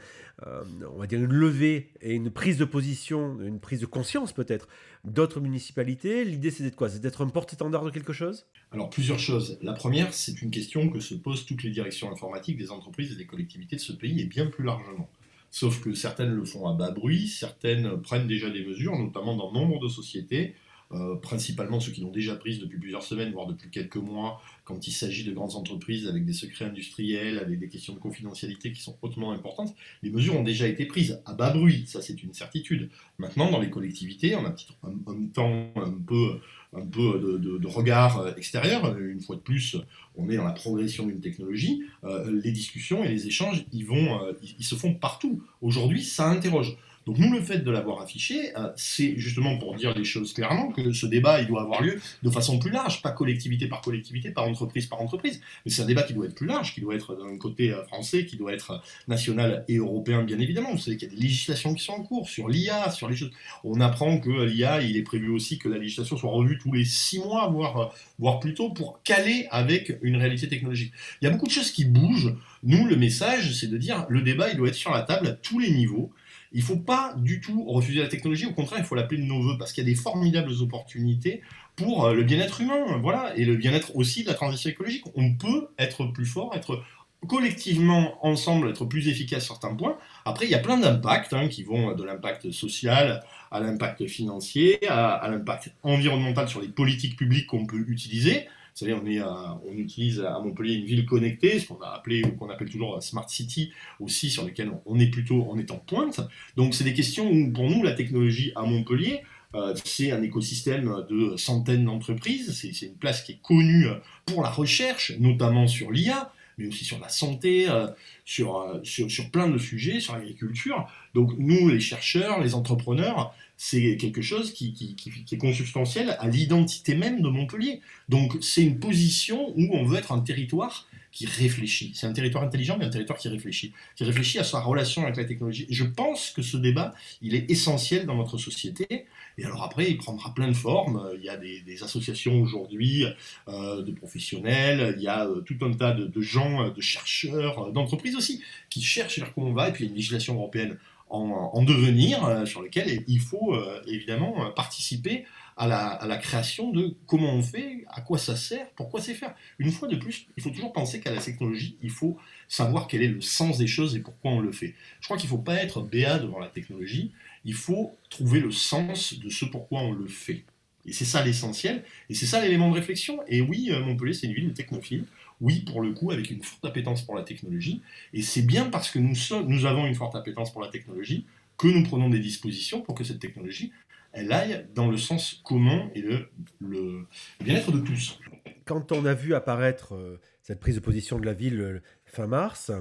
va 0.98 1.08
dire, 1.08 1.20
une 1.20 1.34
levée 1.34 1.90
et 2.02 2.14
une 2.14 2.30
prise 2.30 2.58
de 2.58 2.66
position, 2.66 3.40
une 3.42 3.60
prise 3.60 3.80
de 3.80 3.88
conscience 3.88 4.34
peut-être 4.34 4.68
d'autres 5.04 5.40
municipalités? 5.40 6.24
L'idée, 6.24 6.52
c'est 6.52 6.64
d'être 6.64 6.76
quoi? 6.76 6.90
C'est 6.90 7.00
d'être 7.00 7.24
un 7.26 7.30
porte-étendard 7.30 7.84
de 7.84 7.90
quelque 7.90 8.14
chose? 8.14 8.46
Alors, 8.72 8.90
plusieurs 8.92 9.18
choses. 9.18 9.58
La 9.64 9.74
première, 9.74 10.14
c'est 10.14 10.44
une 10.44 10.52
question 10.52 10.90
que 10.90 11.00
se 11.00 11.16
posent 11.16 11.46
toutes 11.46 11.64
les 11.64 11.72
directions 11.72 12.12
informatiques 12.12 12.58
des 12.58 12.70
entreprises 12.70 13.12
et 13.12 13.16
des 13.16 13.26
collectivités 13.26 13.78
de 13.78 13.82
ce 13.82 13.94
pays, 13.94 14.22
et 14.22 14.26
bien 14.26 14.46
plus 14.46 14.64
largement. 14.64 15.10
Sauf 15.52 15.82
que 15.82 15.94
certaines 15.94 16.32
le 16.32 16.46
font 16.46 16.68
à 16.68 16.74
bas 16.74 16.92
bruit, 16.92 17.28
certaines 17.28 18.02
prennent 18.02 18.28
déjà 18.28 18.50
des 18.50 18.66
mesures, 18.66 18.98
notamment 18.98 19.36
dans 19.36 19.52
nombre 19.52 19.80
de 19.80 19.90
sociétés, 19.90 20.56
euh, 20.94 21.16
principalement 21.16 21.80
ceux 21.80 21.92
qui 21.92 22.02
l'ont 22.02 22.12
déjà 22.12 22.36
prises 22.36 22.60
depuis 22.60 22.78
plusieurs 22.78 23.04
semaines, 23.04 23.32
voire 23.32 23.48
depuis 23.48 23.70
quelques 23.70 23.98
mois, 23.98 24.42
quand 24.66 24.88
il 24.88 24.92
s'agit 24.92 25.24
de 25.24 25.32
grandes 25.32 25.56
entreprises 25.56 26.08
avec 26.08 26.26
des 26.26 26.34
secrets 26.34 26.66
industriels, 26.66 27.40
avec 27.40 27.60
des 27.60 27.70
questions 27.70 27.94
de 27.94 28.00
confidentialité 28.00 28.74
qui 28.74 28.82
sont 28.82 28.98
hautement 29.02 29.32
importantes. 29.32 29.74
Les 30.04 30.10
mesures 30.10 30.36
ont 30.36 30.44
déjà 30.44 30.68
été 30.68 30.86
prises 30.86 31.22
à 31.26 31.34
bas 31.34 31.52
bruit, 31.52 31.86
ça 31.86 32.02
c'est 32.02 32.24
une 32.24 32.34
certitude. 32.34 32.90
Maintenant, 33.20 33.52
dans 33.52 33.60
les 33.60 33.70
collectivités, 33.70 34.36
on 34.36 34.46
a 34.46 34.56
un, 34.84 35.12
un 35.14 35.28
temps 35.34 35.72
un 35.78 35.92
peu 35.92 36.42
un 36.74 36.86
peu 36.86 37.40
de, 37.40 37.68
regard 37.68 38.20
euh, 38.20 38.34
extérieur. 38.36 38.98
Une 38.98 39.22
fois 39.22 39.36
de 39.36 39.42
plus, 39.42 39.78
on 40.16 40.30
est 40.30 40.38
dans 40.38 40.44
la 40.44 40.52
progression 40.52 41.06
d'une 41.06 41.20
technologie. 41.20 41.84
Euh, 42.04 42.40
les 42.44 42.52
discussions 42.52 43.04
et 43.04 43.10
les 43.10 43.28
échanges, 43.28 43.66
ils, 43.72 43.86
vont, 43.86 44.24
euh, 44.24 44.34
ils, 44.58 44.66
se 44.66 44.76
font 44.76 44.94
partout. 44.94 45.44
Aujourd'hui, 45.62 46.04
ça 46.04 46.30
interroge. 46.30 46.78
Donc 47.06 47.18
nous, 47.18 47.32
le 47.32 47.42
fait 47.42 47.60
de 47.60 47.72
l'avoir 47.72 48.02
affiché, 48.02 48.56
euh, 48.58 48.70
c'est 48.76 49.18
justement 49.18 49.58
pour 49.58 49.76
dire 49.76 49.98
les 49.98 50.04
choses 50.04 50.34
clairement 50.34 50.72
que 50.72 50.92
ce 50.94 51.06
débat, 51.06 51.42
il 51.42 51.48
doit 51.48 51.62
avoir 51.62 51.82
lieu 51.82 52.00
de 52.22 52.30
façon 52.30 52.60
plus 52.60 52.70
large, 52.70 53.02
pas 53.02 53.12
collectivité 53.12 53.68
par 53.68 53.82
collectivité, 53.82 54.32
pas 54.32 54.44
entreprise 54.44 54.86
par 54.86 55.02
entreprise, 55.02 55.42
mais 55.66 55.72
c'est 55.72 55.82
un 55.82 55.86
débat 55.86 56.04
qui 56.04 56.14
doit 56.14 56.26
être 56.26 56.36
plus 56.36 56.46
large, 56.46 56.76
qui 56.76 56.82
doit 56.82 56.96
être 56.96 57.16
d'un 57.16 57.38
côté 57.38 57.72
euh, 57.72 57.84
français, 57.86 58.26
qui 58.26 58.38
doit 58.38 58.54
être 58.54 58.82
national 59.08 59.66
et 59.68 59.78
européen, 59.78 60.24
bien 60.24 60.40
évidemment. 60.40 60.72
Vous 60.72 60.78
savez 60.78 60.98
qu'il 60.98 61.10
y 61.10 61.12
a 61.12 61.16
des 61.16 61.22
législations 61.22 61.74
qui 61.74 61.84
sont 61.84 61.94
en 61.94 62.04
cours 62.04 62.30
sur 62.30 62.48
l'IA, 62.48 62.92
sur 62.92 63.10
les 63.10 63.16
choses. 63.16 63.32
On 63.64 63.82
apprend 63.82 64.20
que 64.20 64.46
l'IA, 64.46 64.82
il 64.82 64.96
est 64.96 65.04
prévu 65.04 65.30
aussi 65.30 65.58
que 65.58 65.70
la 65.70 65.78
législation 65.78 66.18
soit 66.18 66.32
revue 66.32 66.60
tous 66.60 66.72
les 66.72 66.86
six 66.86 67.20
mois, 67.20 67.50
voire, 67.50 67.94
voire 68.20 68.40
plus 68.40 68.54
tôt, 68.54 68.70
pour 68.70 69.02
caler 69.04 69.48
avec 69.50 69.98
une 70.02 70.18
réalité 70.18 70.48
technologique. 70.48 70.94
Il 71.22 71.26
y 71.26 71.28
a 71.28 71.32
beaucoup 71.32 71.48
de 71.48 71.52
choses 71.52 71.72
qui 71.72 71.86
bougent. 71.86 72.36
Nous, 72.64 72.86
le 72.86 72.96
message, 72.96 73.54
c'est 73.54 73.68
de 73.68 73.78
dire 73.78 74.06
le 74.10 74.22
débat, 74.22 74.50
il 74.52 74.58
doit 74.58 74.68
être 74.68 74.76
sur 74.76 74.92
la 74.92 75.02
table 75.02 75.28
à 75.28 75.32
tous 75.32 75.60
les 75.60 75.72
niveaux. 75.72 76.12
Il 76.54 76.60
ne 76.60 76.66
faut 76.66 76.78
pas 76.78 77.14
du 77.18 77.40
tout 77.40 77.64
refuser 77.66 78.02
la 78.02 78.08
technologie, 78.08 78.46
au 78.46 78.54
contraire, 78.54 78.80
il 78.80 78.86
faut 78.86 78.96
l'appeler 78.96 79.22
de 79.22 79.26
nos 79.26 79.42
voeux, 79.42 79.58
parce 79.58 79.72
qu'il 79.72 79.84
y 79.86 79.88
a 79.88 79.90
des 79.90 80.00
formidables 80.00 80.52
opportunités 80.62 81.42
pour 81.76 82.06
euh, 82.06 82.14
le 82.14 82.24
bien-être 82.24 82.60
humain, 82.62 82.98
voilà, 83.02 83.34
et 83.38 83.46
le 83.46 83.56
bien-être 83.56 83.96
aussi 83.96 84.24
de 84.24 84.28
la 84.28 84.34
transition 84.34 84.70
écologique. 84.70 85.06
On 85.16 85.34
peut 85.34 85.70
être 85.80 86.06
plus 86.06 86.26
fort, 86.26 86.54
être 86.54 86.84
collectivement, 87.28 88.18
ensemble, 88.26 88.70
être 88.70 88.86
plus 88.86 89.08
efficace 89.08 89.46
sur 89.46 89.56
certains 89.56 89.76
points. 89.76 89.98
Après, 90.26 90.46
il 90.46 90.52
y 90.52 90.56
a 90.56 90.60
plein 90.60 90.78
d'impacts 90.78 91.34
hein, 91.34 91.48
qui 91.48 91.64
vont 91.64 91.94
de 91.94 92.04
l'impact 92.04 92.52
social 92.52 93.24
à 93.52 93.60
l'impact 93.60 94.08
financier, 94.08 94.80
à 94.88 95.28
l'impact 95.30 95.74
environnemental 95.84 96.48
sur 96.48 96.62
les 96.62 96.70
politiques 96.70 97.18
publiques 97.18 97.48
qu'on 97.48 97.66
peut 97.66 97.84
utiliser. 97.88 98.48
Vous 98.74 98.86
savez, 98.86 98.94
on, 98.94 99.74
utilise 99.74 100.22
à 100.22 100.40
Montpellier 100.40 100.76
une 100.76 100.86
ville 100.86 101.06
connectée, 101.06 101.60
ce 101.60 101.68
qu'on 101.68 101.82
a 101.82 101.90
appelé, 101.90 102.24
ou 102.24 102.32
qu'on 102.32 102.50
appelle 102.50 102.70
toujours 102.70 103.02
Smart 103.04 103.30
City 103.30 103.72
aussi, 104.00 104.30
sur 104.30 104.46
lequel 104.46 104.72
on 104.86 105.00
est 105.00 105.10
plutôt 105.10 105.42
en 105.42 105.78
pointe. 105.78 106.22
Donc, 106.56 106.74
c'est 106.74 106.84
des 106.84 106.94
questions 106.94 107.30
où, 107.30 107.52
pour 107.52 107.70
nous, 107.70 107.84
la 107.84 107.94
technologie 107.94 108.54
à 108.56 108.64
Montpellier, 108.64 109.22
euh, 109.54 109.74
c'est 109.84 110.12
un 110.12 110.22
écosystème 110.24 111.06
de 111.10 111.36
centaines 111.36 111.84
d'entreprises, 111.84 112.54
c'est 112.54 112.86
une 112.86 112.96
place 112.96 113.22
qui 113.24 113.34
est 113.34 113.42
connue 113.42 113.88
pour 114.26 114.42
la 114.44 114.50
recherche, 114.50 115.14
notamment 115.20 115.68
sur 115.68 115.92
l'IA, 115.92 116.32
mais 116.58 116.68
aussi 116.68 116.86
sur 116.86 117.00
la 117.00 117.10
santé, 117.10 117.70
euh, 117.70 117.88
sur, 118.26 118.58
euh, 118.58 118.80
sur, 118.84 119.10
sur, 119.10 119.30
plein 119.30 119.48
de 119.48 119.58
sujets, 119.58 120.00
sur 120.00 120.16
l'agriculture. 120.16 120.88
Donc 121.14 121.34
nous, 121.38 121.70
les 121.70 121.80
chercheurs, 121.80 122.40
les 122.42 122.56
entrepreneurs, 122.56 123.34
c'est 123.58 123.98
quelque 123.98 124.22
chose 124.22 124.54
qui, 124.54 124.74
qui, 124.74 124.96
qui, 124.96 125.36
est 125.36 125.38
consubstantiel 125.38 126.18
à 126.20 126.28
l'identité 126.28 126.96
même 126.96 127.22
de 127.22 127.30
Montpellier. 127.30 127.82
Donc 128.10 128.38
c'est 128.42 128.64
une 128.64 128.80
position 128.80 129.54
où 129.56 129.70
on 129.74 129.84
veut 129.84 129.98
être 129.98 130.12
un 130.12 130.20
territoire 130.20 130.88
qui 131.12 131.26
réfléchit. 131.26 131.92
C'est 131.94 132.08
un 132.08 132.14
territoire 132.14 132.44
intelligent, 132.44 132.78
mais 132.78 132.86
un 132.86 132.90
territoire 132.90 133.20
qui 133.20 133.28
réfléchit, 133.28 133.74
qui 133.96 134.04
réfléchit 134.04 134.40
à 134.40 134.44
sa 134.44 134.60
relation 134.60 135.04
avec 135.04 135.18
la 135.18 135.26
technologie. 135.26 135.66
Et 135.70 135.74
je 135.74 135.84
pense 135.84 136.32
que 136.32 136.42
ce 136.42 136.58
débat, 136.58 136.94
il 137.22 137.36
est 137.36 137.50
essentiel 137.52 138.06
dans 138.06 138.16
notre 138.16 138.38
société. 138.38 139.06
Et 139.38 139.46
alors 139.46 139.64
après, 139.64 139.90
il 139.90 139.98
prendra 139.98 140.34
plein 140.34 140.48
de 140.48 140.54
formes. 140.54 141.10
Il 141.18 141.24
y 141.24 141.30
a 141.30 141.38
des, 141.38 141.84
associations 141.84 142.42
aujourd'hui 142.42 143.06
euh, 143.48 143.82
de 143.82 143.92
professionnels, 143.92 144.96
il 144.98 145.04
y 145.04 145.08
a 145.08 145.26
euh, 145.26 145.42
tout 145.42 145.58
un 145.62 145.72
tas 145.72 145.92
de, 145.92 146.22
gens, 146.22 146.70
de 146.70 146.82
chercheurs, 146.82 147.72
d'entreprises 147.72 148.16
aussi, 148.16 148.44
qui 148.70 148.82
cherchent 148.82 149.20
vers 149.20 149.34
quoi 149.34 149.46
on 149.46 149.54
va. 149.54 149.70
Et 149.70 149.74
puis 149.74 149.84
il 149.84 149.88
y 149.88 149.90
a 149.90 149.92
une 149.92 149.98
législation 149.98 150.36
européenne 150.36 150.78
en, 151.12 151.64
devenir, 151.64 152.24
euh, 152.26 152.46
sur 152.46 152.62
lequel 152.62 153.04
il 153.08 153.20
faut 153.20 153.54
euh, 153.54 153.82
évidemment 153.86 154.46
euh, 154.46 154.50
participer 154.50 155.26
à 155.62 156.08
la, 156.08 156.18
création 156.18 156.72
de 156.72 156.96
comment 157.06 157.36
on 157.36 157.44
fait, 157.44 157.86
à 157.88 158.02
quoi 158.02 158.18
ça 158.18 158.36
sert, 158.36 158.68
pourquoi 158.72 159.00
c'est 159.00 159.14
faire. 159.14 159.36
Une 159.60 159.72
fois 159.72 159.88
de 159.88 159.96
plus, 159.96 160.26
il 160.36 160.42
faut 160.42 160.50
toujours 160.50 160.74
penser 160.74 161.00
qu'à 161.00 161.12
la 161.12 161.22
technologie, 161.22 161.78
il 161.84 161.92
faut 161.92 162.18
savoir 162.48 162.88
quel 162.88 163.04
est 163.04 163.08
le 163.08 163.22
sens 163.22 163.60
des 163.60 163.68
choses 163.68 163.96
et 163.96 164.00
pourquoi 164.00 164.32
on 164.32 164.40
le 164.40 164.52
fait. 164.52 164.74
Je 165.02 165.06
crois 165.06 165.18
qu'il 165.18 165.28
ne 165.28 165.36
faut 165.36 165.42
pas 165.42 165.56
être 165.56 165.84
béat 165.84 166.18
devant 166.18 166.40
la 166.40 166.48
technologie, 166.48 167.12
il 167.46 167.54
faut 167.54 167.96
trouver 168.10 168.40
le 168.40 168.52
sens 168.52 169.14
de 169.20 169.30
ce 169.30 169.46
pourquoi 169.46 169.82
on 169.82 169.92
le 169.92 170.08
fait. 170.08 170.44
Et 170.88 170.94
c'est 170.94 171.06
ça 171.06 171.24
l'essentiel, 171.24 171.84
et 172.10 172.16
c'est 172.16 172.26
ça 172.26 172.42
l'élément 172.42 172.70
de 172.70 172.74
réflexion. 172.74 173.20
Et 173.28 173.42
oui, 173.42 173.70
Montpellier, 173.86 174.14
c'est 174.14 174.26
une 174.26 174.34
ville 174.34 174.48
de 174.48 174.54
technophiles 174.54 175.06
oui, 175.42 175.62
pour 175.62 175.82
le 175.82 175.92
coup, 175.92 176.12
avec 176.12 176.30
une 176.30 176.44
forte 176.44 176.64
appétence 176.66 177.02
pour 177.02 177.16
la 177.16 177.24
technologie. 177.24 177.82
Et 178.14 178.22
c'est 178.22 178.44
bien 178.44 178.66
parce 178.66 178.92
que 178.92 179.00
nous, 179.00 179.16
nous 179.48 179.66
avons 179.66 179.88
une 179.88 179.96
forte 179.96 180.16
appétence 180.16 180.54
pour 180.54 180.62
la 180.62 180.68
technologie 180.68 181.26
que 181.58 181.68
nous 181.68 181.84
prenons 181.84 182.10
des 182.10 182.20
dispositions 182.20 182.82
pour 182.82 182.94
que 182.94 183.04
cette 183.04 183.20
technologie, 183.20 183.72
elle 184.14 184.32
aille 184.32 184.68
dans 184.74 184.90
le 184.90 184.98
sens 184.98 185.42
commun 185.46 185.90
et 185.96 186.02
le, 186.02 186.28
le 186.60 187.06
bien-être 187.44 187.72
de 187.72 187.80
tous. 187.80 188.20
Quand 188.66 188.92
on 188.92 189.06
a 189.06 189.14
vu 189.14 189.34
apparaître 189.34 189.96
euh, 189.96 190.20
cette 190.42 190.60
prise 190.60 190.76
de 190.76 190.80
position 190.80 191.20
de 191.20 191.26
la 191.26 191.34
ville 191.34 191.62
euh, 191.62 191.82
fin 192.06 192.28
mars, 192.28 192.72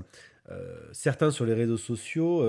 euh, 0.51 0.89
certains 0.93 1.31
sur 1.31 1.47
les 1.47 1.55
réseaux 1.55 1.77
sociaux 1.77 2.45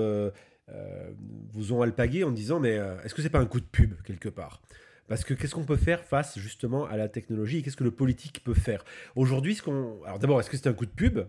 vous 1.52 1.72
ont 1.72 1.82
alpagué 1.82 2.24
en 2.24 2.30
disant 2.30 2.58
mais 2.60 2.78
est-ce 3.04 3.14
que 3.14 3.20
c'est 3.20 3.30
pas 3.30 3.40
un 3.40 3.46
coup 3.46 3.60
de 3.60 3.66
pub 3.66 3.94
quelque 4.02 4.28
part? 4.28 4.62
Parce 5.08 5.24
que 5.24 5.34
qu'est-ce 5.34 5.54
qu'on 5.54 5.64
peut 5.64 5.76
faire 5.76 6.04
face 6.04 6.38
justement 6.38 6.86
à 6.86 6.96
la 6.96 7.08
technologie 7.08 7.58
et 7.58 7.62
qu'est-ce 7.62 7.76
que 7.76 7.84
le 7.84 7.90
politique 7.90 8.42
peut 8.42 8.54
faire? 8.54 8.84
Aujourd'hui, 9.14 9.54
ce 9.54 9.62
qu'on... 9.62 10.02
alors 10.04 10.18
d'abord, 10.18 10.40
est-ce 10.40 10.48
que 10.48 10.56
c'était 10.56 10.70
un 10.70 10.74
coup 10.74 10.86
de 10.86 10.90
pub 10.90 11.20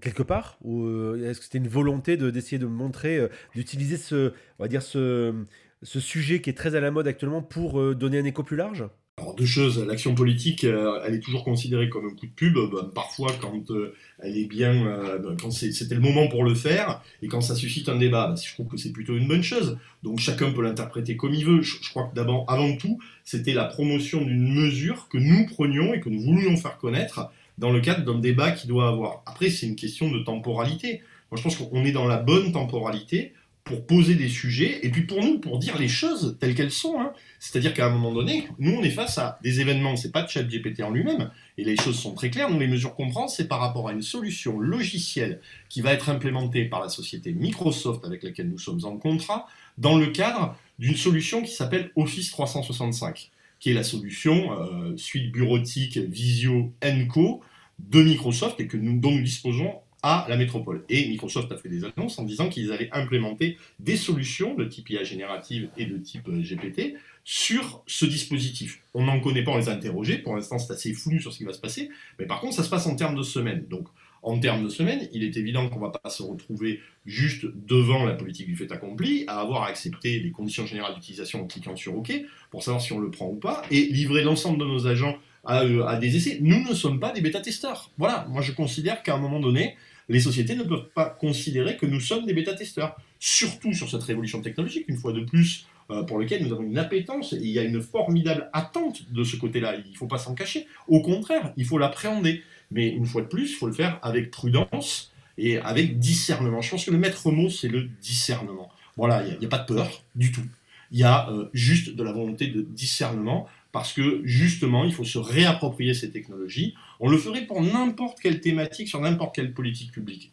quelque 0.00 0.22
part? 0.22 0.58
Ou 0.62 1.16
est-ce 1.16 1.38
que 1.38 1.44
c'était 1.46 1.58
une 1.58 1.68
volonté 1.68 2.16
de, 2.16 2.30
d'essayer 2.30 2.58
de 2.58 2.66
montrer, 2.66 3.18
euh, 3.18 3.28
d'utiliser 3.54 3.96
ce, 3.96 4.32
on 4.58 4.62
va 4.62 4.68
dire 4.68 4.82
ce, 4.82 5.34
ce 5.82 6.00
sujet 6.00 6.40
qui 6.40 6.50
est 6.50 6.54
très 6.54 6.74
à 6.74 6.80
la 6.80 6.90
mode 6.90 7.06
actuellement 7.06 7.42
pour 7.42 7.80
euh, 7.80 7.94
donner 7.94 8.18
un 8.18 8.24
écho 8.24 8.42
plus 8.42 8.56
large? 8.56 8.84
Alors 9.18 9.34
deux 9.34 9.46
choses, 9.46 9.84
l'action 9.86 10.14
politique, 10.14 10.64
euh, 10.64 11.02
elle 11.04 11.14
est 11.14 11.20
toujours 11.20 11.44
considérée 11.44 11.90
comme 11.90 12.06
un 12.06 12.14
coup 12.14 12.26
de 12.26 12.32
pub, 12.32 12.56
parfois 12.94 13.30
quand 13.40 13.70
euh, 13.70 13.94
elle 14.20 14.38
est 14.38 14.46
bien, 14.46 14.84
bah, 15.22 15.36
quand 15.40 15.50
c'était 15.50 15.94
le 15.94 16.00
moment 16.00 16.28
pour 16.28 16.44
le 16.44 16.54
faire, 16.54 17.02
et 17.20 17.28
quand 17.28 17.42
ça 17.42 17.54
suscite 17.54 17.90
un 17.90 17.98
débat, 17.98 18.28
bah, 18.28 18.34
je 18.42 18.54
trouve 18.54 18.68
que 18.68 18.78
c'est 18.78 18.92
plutôt 18.92 19.16
une 19.16 19.28
bonne 19.28 19.42
chose. 19.42 19.76
Donc 20.02 20.18
chacun 20.18 20.50
peut 20.50 20.62
l'interpréter 20.62 21.16
comme 21.16 21.34
il 21.34 21.44
veut. 21.44 21.60
Je, 21.60 21.90
crois 21.90 22.08
que 22.08 22.14
d'abord, 22.14 22.46
avant 22.48 22.74
tout, 22.76 22.98
c'était 23.22 23.52
la 23.52 23.64
promotion 23.64 24.24
d'une 24.24 24.54
mesure 24.54 25.08
que 25.08 25.18
nous 25.18 25.46
prenions 25.46 25.92
et 25.92 26.00
que 26.00 26.08
nous 26.08 26.22
voulions 26.22 26.56
faire 26.56 26.78
connaître 26.78 27.30
dans 27.58 27.70
le 27.70 27.80
cadre 27.80 28.10
d'un 28.10 28.18
débat 28.18 28.52
qui 28.52 28.66
doit 28.66 28.88
avoir. 28.88 29.22
Après, 29.26 29.50
c'est 29.50 29.66
une 29.66 29.76
question 29.76 30.10
de 30.10 30.20
temporalité. 30.20 31.02
Moi, 31.30 31.38
je 31.38 31.42
pense 31.42 31.56
qu'on 31.56 31.84
est 31.84 31.92
dans 31.92 32.06
la 32.06 32.16
bonne 32.16 32.50
temporalité 32.52 33.34
pour 33.64 33.86
poser 33.86 34.16
des 34.16 34.28
sujets, 34.28 34.84
et 34.84 34.90
puis 34.90 35.02
pour 35.02 35.22
nous, 35.22 35.38
pour 35.38 35.58
dire 35.58 35.78
les 35.78 35.88
choses 35.88 36.36
telles 36.40 36.54
qu'elles 36.54 36.72
sont. 36.72 37.00
Hein. 37.00 37.12
C'est-à-dire 37.38 37.74
qu'à 37.74 37.86
un 37.86 37.90
moment 37.90 38.12
donné, 38.12 38.48
nous, 38.58 38.72
on 38.72 38.82
est 38.82 38.90
face 38.90 39.18
à 39.18 39.38
des 39.42 39.60
événements, 39.60 39.94
c'est 39.94 40.10
pas 40.10 40.26
ChatGPT 40.26 40.82
en 40.82 40.90
lui-même, 40.90 41.30
et 41.58 41.64
les 41.64 41.76
choses 41.76 41.98
sont 41.98 42.14
très 42.14 42.30
claires, 42.30 42.50
nous, 42.50 42.58
les 42.58 42.66
mesures 42.66 42.94
qu'on 42.94 43.10
prend, 43.10 43.28
c'est 43.28 43.46
par 43.46 43.60
rapport 43.60 43.88
à 43.88 43.92
une 43.92 44.02
solution 44.02 44.58
logicielle 44.58 45.40
qui 45.68 45.80
va 45.80 45.92
être 45.92 46.08
implémentée 46.08 46.64
par 46.64 46.80
la 46.80 46.88
société 46.88 47.32
Microsoft 47.32 48.04
avec 48.04 48.24
laquelle 48.24 48.48
nous 48.48 48.58
sommes 48.58 48.84
en 48.84 48.96
contrat, 48.96 49.46
dans 49.78 49.96
le 49.96 50.06
cadre 50.06 50.56
d'une 50.80 50.96
solution 50.96 51.42
qui 51.42 51.52
s'appelle 51.52 51.92
Office 51.94 52.32
365, 52.32 53.30
qui 53.60 53.70
est 53.70 53.74
la 53.74 53.84
solution 53.84 54.60
euh, 54.60 54.96
suite 54.96 55.30
bureautique 55.30 55.98
Visio 55.98 56.72
Co 57.08 57.42
de 57.78 58.02
Microsoft 58.02 58.58
et 58.60 58.66
que 58.66 58.76
nous, 58.76 58.98
dont 58.98 59.12
nous 59.12 59.22
disposons 59.22 59.72
à 60.02 60.26
la 60.28 60.36
métropole. 60.36 60.84
Et 60.88 61.08
Microsoft 61.08 61.50
a 61.52 61.56
fait 61.56 61.68
des 61.68 61.84
annonces 61.84 62.18
en 62.18 62.24
disant 62.24 62.48
qu'ils 62.48 62.72
allaient 62.72 62.90
implémenter 62.92 63.56
des 63.78 63.96
solutions 63.96 64.54
de 64.54 64.64
type 64.64 64.90
IA 64.90 65.04
générative 65.04 65.68
et 65.76 65.86
de 65.86 65.96
type 65.96 66.28
euh, 66.28 66.42
GPT 66.42 66.94
sur 67.24 67.82
ce 67.86 68.04
dispositif. 68.04 68.82
On 68.94 69.04
n'en 69.04 69.20
connaît 69.20 69.44
pas, 69.44 69.52
on 69.52 69.58
les 69.58 69.68
a 69.68 69.72
interrogés, 69.72 70.18
pour 70.18 70.34
l'instant 70.34 70.58
c'est 70.58 70.72
assez 70.72 70.92
flou 70.92 71.20
sur 71.20 71.32
ce 71.32 71.38
qui 71.38 71.44
va 71.44 71.52
se 71.52 71.60
passer, 71.60 71.88
mais 72.18 72.26
par 72.26 72.40
contre 72.40 72.54
ça 72.54 72.64
se 72.64 72.70
passe 72.70 72.86
en 72.86 72.96
termes 72.96 73.14
de 73.14 73.22
semaines. 73.22 73.64
Donc 73.68 73.86
en 74.22 74.38
termes 74.38 74.62
de 74.62 74.68
semaines, 74.68 75.08
il 75.12 75.24
est 75.24 75.36
évident 75.36 75.68
qu'on 75.68 75.80
ne 75.80 75.84
va 75.84 75.90
pas 75.90 76.08
se 76.08 76.22
retrouver 76.22 76.80
juste 77.06 77.44
devant 77.66 78.04
la 78.04 78.14
politique 78.14 78.46
du 78.46 78.56
fait 78.56 78.70
accompli, 78.70 79.24
à 79.26 79.40
avoir 79.40 79.64
accepté 79.64 80.20
les 80.20 80.30
conditions 80.30 80.64
générales 80.64 80.94
d'utilisation 80.94 81.42
en 81.42 81.46
cliquant 81.46 81.74
sur 81.74 81.96
OK, 81.96 82.12
pour 82.50 82.62
savoir 82.62 82.80
si 82.80 82.92
on 82.92 83.00
le 83.00 83.10
prend 83.10 83.26
ou 83.26 83.34
pas, 83.34 83.62
et 83.72 83.86
livrer 83.86 84.22
l'ensemble 84.22 84.58
de 84.58 84.64
nos 84.64 84.86
agents 84.86 85.16
à, 85.44 85.62
euh, 85.64 85.84
à 85.86 85.96
des 85.96 86.16
essais. 86.16 86.38
Nous 86.40 86.62
ne 86.62 86.72
sommes 86.72 87.00
pas 87.00 87.10
des 87.10 87.20
bêta-testeurs. 87.20 87.90
Voilà, 87.98 88.26
moi 88.30 88.42
je 88.42 88.52
considère 88.52 89.02
qu'à 89.02 89.16
un 89.16 89.18
moment 89.18 89.40
donné, 89.40 89.74
les 90.12 90.20
sociétés 90.20 90.54
ne 90.54 90.62
peuvent 90.62 90.90
pas 90.94 91.08
considérer 91.08 91.76
que 91.76 91.86
nous 91.86 92.00
sommes 92.00 92.26
des 92.26 92.34
bêta-testeurs. 92.34 92.96
Surtout 93.18 93.72
sur 93.72 93.90
cette 93.90 94.02
révolution 94.02 94.42
technologique, 94.42 94.84
une 94.88 94.98
fois 94.98 95.12
de 95.12 95.20
plus, 95.20 95.66
euh, 95.90 96.02
pour 96.02 96.18
lequel 96.18 96.44
nous 96.44 96.52
avons 96.52 96.62
une 96.62 96.78
appétence 96.78 97.32
et 97.32 97.38
il 97.40 97.48
y 97.48 97.58
a 97.58 97.62
une 97.62 97.80
formidable 97.80 98.50
attente 98.52 99.10
de 99.10 99.24
ce 99.24 99.36
côté-là. 99.36 99.76
Il 99.76 99.92
ne 99.92 99.96
faut 99.96 100.06
pas 100.06 100.18
s'en 100.18 100.34
cacher. 100.34 100.66
Au 100.86 101.00
contraire, 101.00 101.52
il 101.56 101.64
faut 101.64 101.78
l'appréhender. 101.78 102.42
Mais 102.70 102.88
une 102.88 103.06
fois 103.06 103.22
de 103.22 103.26
plus, 103.26 103.50
il 103.52 103.54
faut 103.54 103.66
le 103.66 103.72
faire 103.72 103.98
avec 104.02 104.30
prudence 104.30 105.12
et 105.38 105.58
avec 105.58 105.98
discernement. 105.98 106.60
Je 106.60 106.70
pense 106.70 106.84
que 106.84 106.90
le 106.90 106.98
maître 106.98 107.30
mot, 107.30 107.48
c'est 107.48 107.68
le 107.68 107.88
discernement. 108.02 108.70
Voilà, 108.96 109.26
il 109.26 109.38
n'y 109.38 109.46
a, 109.46 109.48
pas 109.48 109.58
de 109.58 109.66
peur 109.66 110.02
du 110.14 110.30
tout. 110.30 110.44
Il 110.90 110.98
y 110.98 111.04
a 111.04 111.30
euh, 111.30 111.48
juste 111.54 111.96
de 111.96 112.02
la 112.02 112.12
volonté 112.12 112.48
de 112.48 112.60
discernement 112.60 113.48
parce 113.72 113.94
que 113.94 114.20
justement, 114.24 114.84
il 114.84 114.92
faut 114.92 115.04
se 115.04 115.18
réapproprier 115.18 115.94
ces 115.94 116.10
technologies. 116.10 116.74
On 117.04 117.10
le 117.10 117.18
ferait 117.18 117.46
pour 117.46 117.60
n'importe 117.60 118.20
quelle 118.20 118.40
thématique, 118.40 118.86
sur 118.86 119.00
n'importe 119.00 119.34
quelle 119.34 119.52
politique 119.52 119.90
publique. 119.90 120.30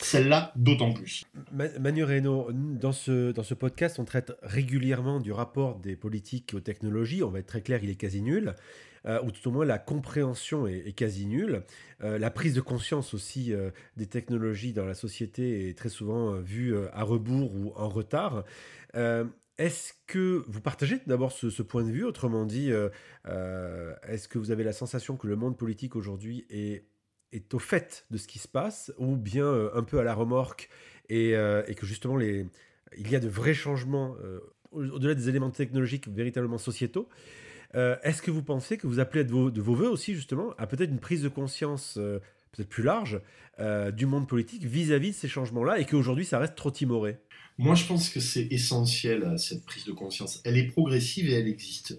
celle-là 0.00 0.52
d'autant 0.56 0.92
plus. 0.92 1.24
Manu 1.52 2.02
Reynaud, 2.02 2.50
dans 2.52 2.92
ce, 2.92 3.32
dans 3.32 3.42
ce 3.42 3.52
podcast, 3.52 3.98
on 3.98 4.04
traite 4.04 4.32
régulièrement 4.42 5.20
du 5.20 5.32
rapport 5.32 5.78
des 5.80 5.96
politiques 5.96 6.54
aux 6.54 6.60
technologies. 6.60 7.22
On 7.22 7.30
va 7.30 7.40
être 7.40 7.46
très 7.46 7.60
clair, 7.60 7.80
il 7.82 7.90
est 7.90 7.96
quasi 7.96 8.22
nul. 8.22 8.54
Euh, 9.06 9.20
ou 9.22 9.30
tout 9.30 9.46
au 9.48 9.52
moins 9.52 9.64
la 9.64 9.78
compréhension 9.78 10.66
est, 10.66 10.92
quasi 10.92 11.26
nulle. 11.26 11.62
Euh, 12.02 12.18
la 12.18 12.30
prise 12.30 12.54
de 12.54 12.60
conscience 12.60 13.12
aussi 13.12 13.52
euh, 13.52 13.70
des 13.96 14.06
technologies 14.06 14.72
dans 14.72 14.86
la 14.86 14.94
société 14.94 15.68
est 15.68 15.76
très 15.76 15.88
souvent 15.88 16.32
vue 16.40 16.74
à 16.92 17.02
rebours 17.02 17.54
ou 17.54 17.72
en 17.76 17.88
retard. 17.88 18.44
Est-ce 19.58 19.92
que 20.06 20.44
vous 20.46 20.60
partagez 20.60 21.00
d'abord 21.06 21.32
ce, 21.32 21.62
point 21.62 21.82
de 21.82 21.90
vue? 21.90 22.04
Autrement 22.04 22.46
dit, 22.46 22.70
est-ce 23.24 24.28
que 24.28 24.38
vous 24.38 24.50
avez 24.52 24.62
la 24.62 24.72
sensation 24.72 25.16
que 25.16 25.26
le 25.26 25.34
monde 25.34 25.56
politique 25.56 25.96
aujourd'hui 25.96 26.46
est, 26.48 26.86
est, 27.32 27.52
au 27.54 27.58
fait 27.58 28.06
de 28.10 28.18
ce 28.18 28.28
qui 28.28 28.38
se 28.38 28.46
passe? 28.46 28.92
Ou 28.98 29.16
bien 29.16 29.52
un 29.74 29.82
peu 29.82 29.98
à 29.98 30.04
la 30.04 30.14
remorque 30.14 30.68
et, 31.08 31.34
que 31.76 31.86
justement 31.86 32.20
il 32.20 32.48
y 32.96 33.16
a 33.16 33.20
de 33.20 33.28
vrais 33.28 33.54
changements 33.54 34.14
au-delà 34.70 35.14
des 35.14 35.28
éléments 35.28 35.50
technologiques 35.50 36.06
véritablement 36.08 36.58
sociétaux 36.58 37.08
euh, 37.74 37.96
est-ce 38.02 38.22
que 38.22 38.30
vous 38.30 38.42
pensez 38.42 38.78
que 38.78 38.86
vous 38.86 39.00
appelez 39.00 39.24
de 39.24 39.30
vos, 39.30 39.74
voeux 39.74 39.88
aussi, 39.88 40.14
justement, 40.14 40.54
à 40.58 40.66
peut-être 40.66 40.90
une 40.90 41.00
prise 41.00 41.22
de 41.22 41.28
conscience 41.28 41.96
euh, 41.98 42.18
peut-être 42.52 42.68
plus 42.68 42.82
large 42.82 43.20
euh, 43.60 43.90
du 43.90 44.06
monde 44.06 44.26
politique 44.26 44.64
vis-à-vis 44.64 45.10
de 45.10 45.14
ces 45.14 45.28
changements-là 45.28 45.78
et 45.78 45.84
qu'aujourd'hui 45.84 46.24
ça 46.24 46.38
reste 46.38 46.54
trop 46.54 46.70
timoré? 46.70 47.18
Moi, 47.58 47.74
je 47.74 47.84
pense 47.84 48.08
que 48.08 48.20
c'est 48.20 48.46
essentiel, 48.52 49.36
cette 49.36 49.64
prise 49.64 49.84
de 49.84 49.90
conscience. 49.90 50.40
Elle 50.44 50.56
est 50.56 50.68
progressive 50.68 51.28
et 51.28 51.32
elle 51.32 51.48
existe. 51.48 51.98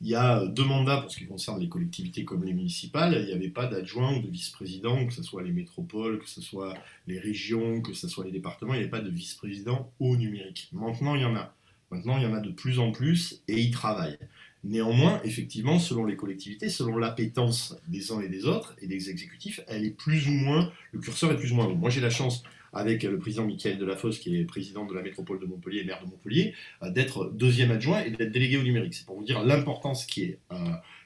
il 0.00 0.08
y 0.08 0.14
a 0.14 0.46
deux 0.46 0.64
mandats 0.64 1.02
pour 1.02 1.10
ce 1.10 1.18
qui 1.18 1.26
concerne 1.26 1.60
les 1.60 1.68
collectivités 1.68 2.24
comme 2.24 2.44
les 2.44 2.54
municipales. 2.54 3.14
Il 3.20 3.26
n'y 3.26 3.32
avait 3.32 3.50
pas 3.50 3.66
d'adjoint 3.66 4.16
ou 4.16 4.22
de 4.22 4.30
vice-président, 4.30 5.06
que 5.06 5.12
ce 5.12 5.22
soit 5.22 5.42
les 5.42 5.52
métropoles, 5.52 6.18
que 6.18 6.28
ce 6.28 6.40
soit 6.40 6.72
les 7.06 7.18
régions, 7.18 7.82
que 7.82 7.92
ce 7.92 8.08
soit 8.08 8.24
les 8.24 8.32
départements. 8.32 8.72
Il 8.72 8.78
n'y 8.78 8.82
avait 8.84 8.90
pas 8.90 9.00
de 9.00 9.10
vice-président 9.10 9.92
au 10.00 10.16
numérique. 10.16 10.70
Maintenant, 10.72 11.14
il 11.14 11.20
y 11.20 11.26
en 11.26 11.36
a. 11.36 11.54
Maintenant, 11.90 12.16
il 12.16 12.22
y 12.22 12.26
en 12.26 12.34
a 12.34 12.40
de 12.40 12.50
plus 12.50 12.78
en 12.78 12.90
plus 12.90 13.42
et 13.48 13.60
ils 13.60 13.70
travaillent. 13.70 14.18
Néanmoins, 14.64 15.20
effectivement, 15.22 15.78
selon 15.78 16.06
les 16.06 16.16
collectivités, 16.16 16.68
selon 16.68 16.96
l'appétence 16.96 17.76
des 17.86 18.10
uns 18.10 18.20
et 18.20 18.28
des 18.28 18.46
autres 18.46 18.74
et 18.80 18.88
des 18.88 19.10
exécutifs, 19.10 19.60
elle 19.68 19.84
est 19.84 19.90
plus 19.90 20.26
ou 20.26 20.32
moins, 20.32 20.72
le 20.90 20.98
curseur 20.98 21.30
est 21.30 21.36
plus 21.36 21.52
ou 21.52 21.54
moins 21.54 21.68
Moi, 21.68 21.90
j'ai 21.90 22.00
la 22.00 22.10
chance, 22.10 22.42
avec 22.76 23.02
le 23.02 23.18
président 23.18 23.44
Michael 23.44 23.78
Delafosse, 23.78 24.18
qui 24.18 24.36
est 24.36 24.44
président 24.44 24.84
de 24.84 24.94
la 24.94 25.02
métropole 25.02 25.40
de 25.40 25.46
Montpellier 25.46 25.80
et 25.80 25.84
maire 25.84 26.00
de 26.04 26.10
Montpellier, 26.10 26.54
euh, 26.82 26.90
d'être 26.90 27.30
deuxième 27.32 27.70
adjoint 27.70 28.02
et 28.02 28.10
d'être 28.10 28.30
délégué 28.30 28.58
au 28.58 28.62
numérique. 28.62 28.94
C'est 28.94 29.06
pour 29.06 29.16
vous 29.16 29.24
dire 29.24 29.42
l'importance 29.42 30.06
qui 30.06 30.24
est, 30.24 30.38
euh, 30.52 30.56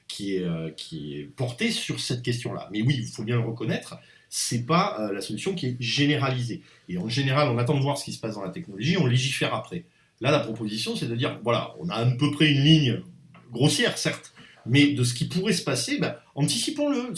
qui, 0.07 0.35
est, 0.35 0.43
euh, 0.43 0.69
qui 0.71 1.15
est 1.17 1.23
portée 1.23 1.71
sur 1.71 1.99
cette 1.99 2.21
question-là. 2.21 2.69
Mais 2.71 2.81
oui, 2.81 2.97
il 2.99 3.07
faut 3.07 3.23
bien 3.23 3.37
le 3.37 3.43
reconnaître, 3.43 3.97
c'est 4.29 4.65
pas 4.65 5.11
la 5.11 5.19
solution 5.19 5.55
qui 5.55 5.67
est 5.67 5.77
généralisée. 5.81 6.61
Et 6.87 6.97
en 6.97 7.09
général, 7.09 7.49
on 7.49 7.57
attend 7.57 7.75
de 7.75 7.81
voir 7.81 7.97
ce 7.97 8.05
qui 8.05 8.13
se 8.13 8.19
passe 8.19 8.35
dans 8.35 8.43
la 8.43 8.49
technologie, 8.49 8.95
on 8.97 9.05
légifère 9.05 9.53
après. 9.53 9.83
Là, 10.21 10.31
la 10.31 10.39
proposition, 10.39 10.95
c'est 10.95 11.07
de 11.07 11.15
dire, 11.15 11.39
voilà, 11.43 11.75
on 11.79 11.89
a 11.89 11.95
à 11.95 12.05
peu 12.05 12.31
près 12.31 12.49
une 12.49 12.63
ligne 12.63 13.01
grossière, 13.51 13.97
certes, 13.97 14.33
mais 14.65 14.93
de 14.93 15.03
ce 15.03 15.13
qui 15.13 15.25
pourrait 15.25 15.53
se 15.53 15.63
passer, 15.63 15.97
ben, 15.97 16.15
anticipons-le. 16.35 17.13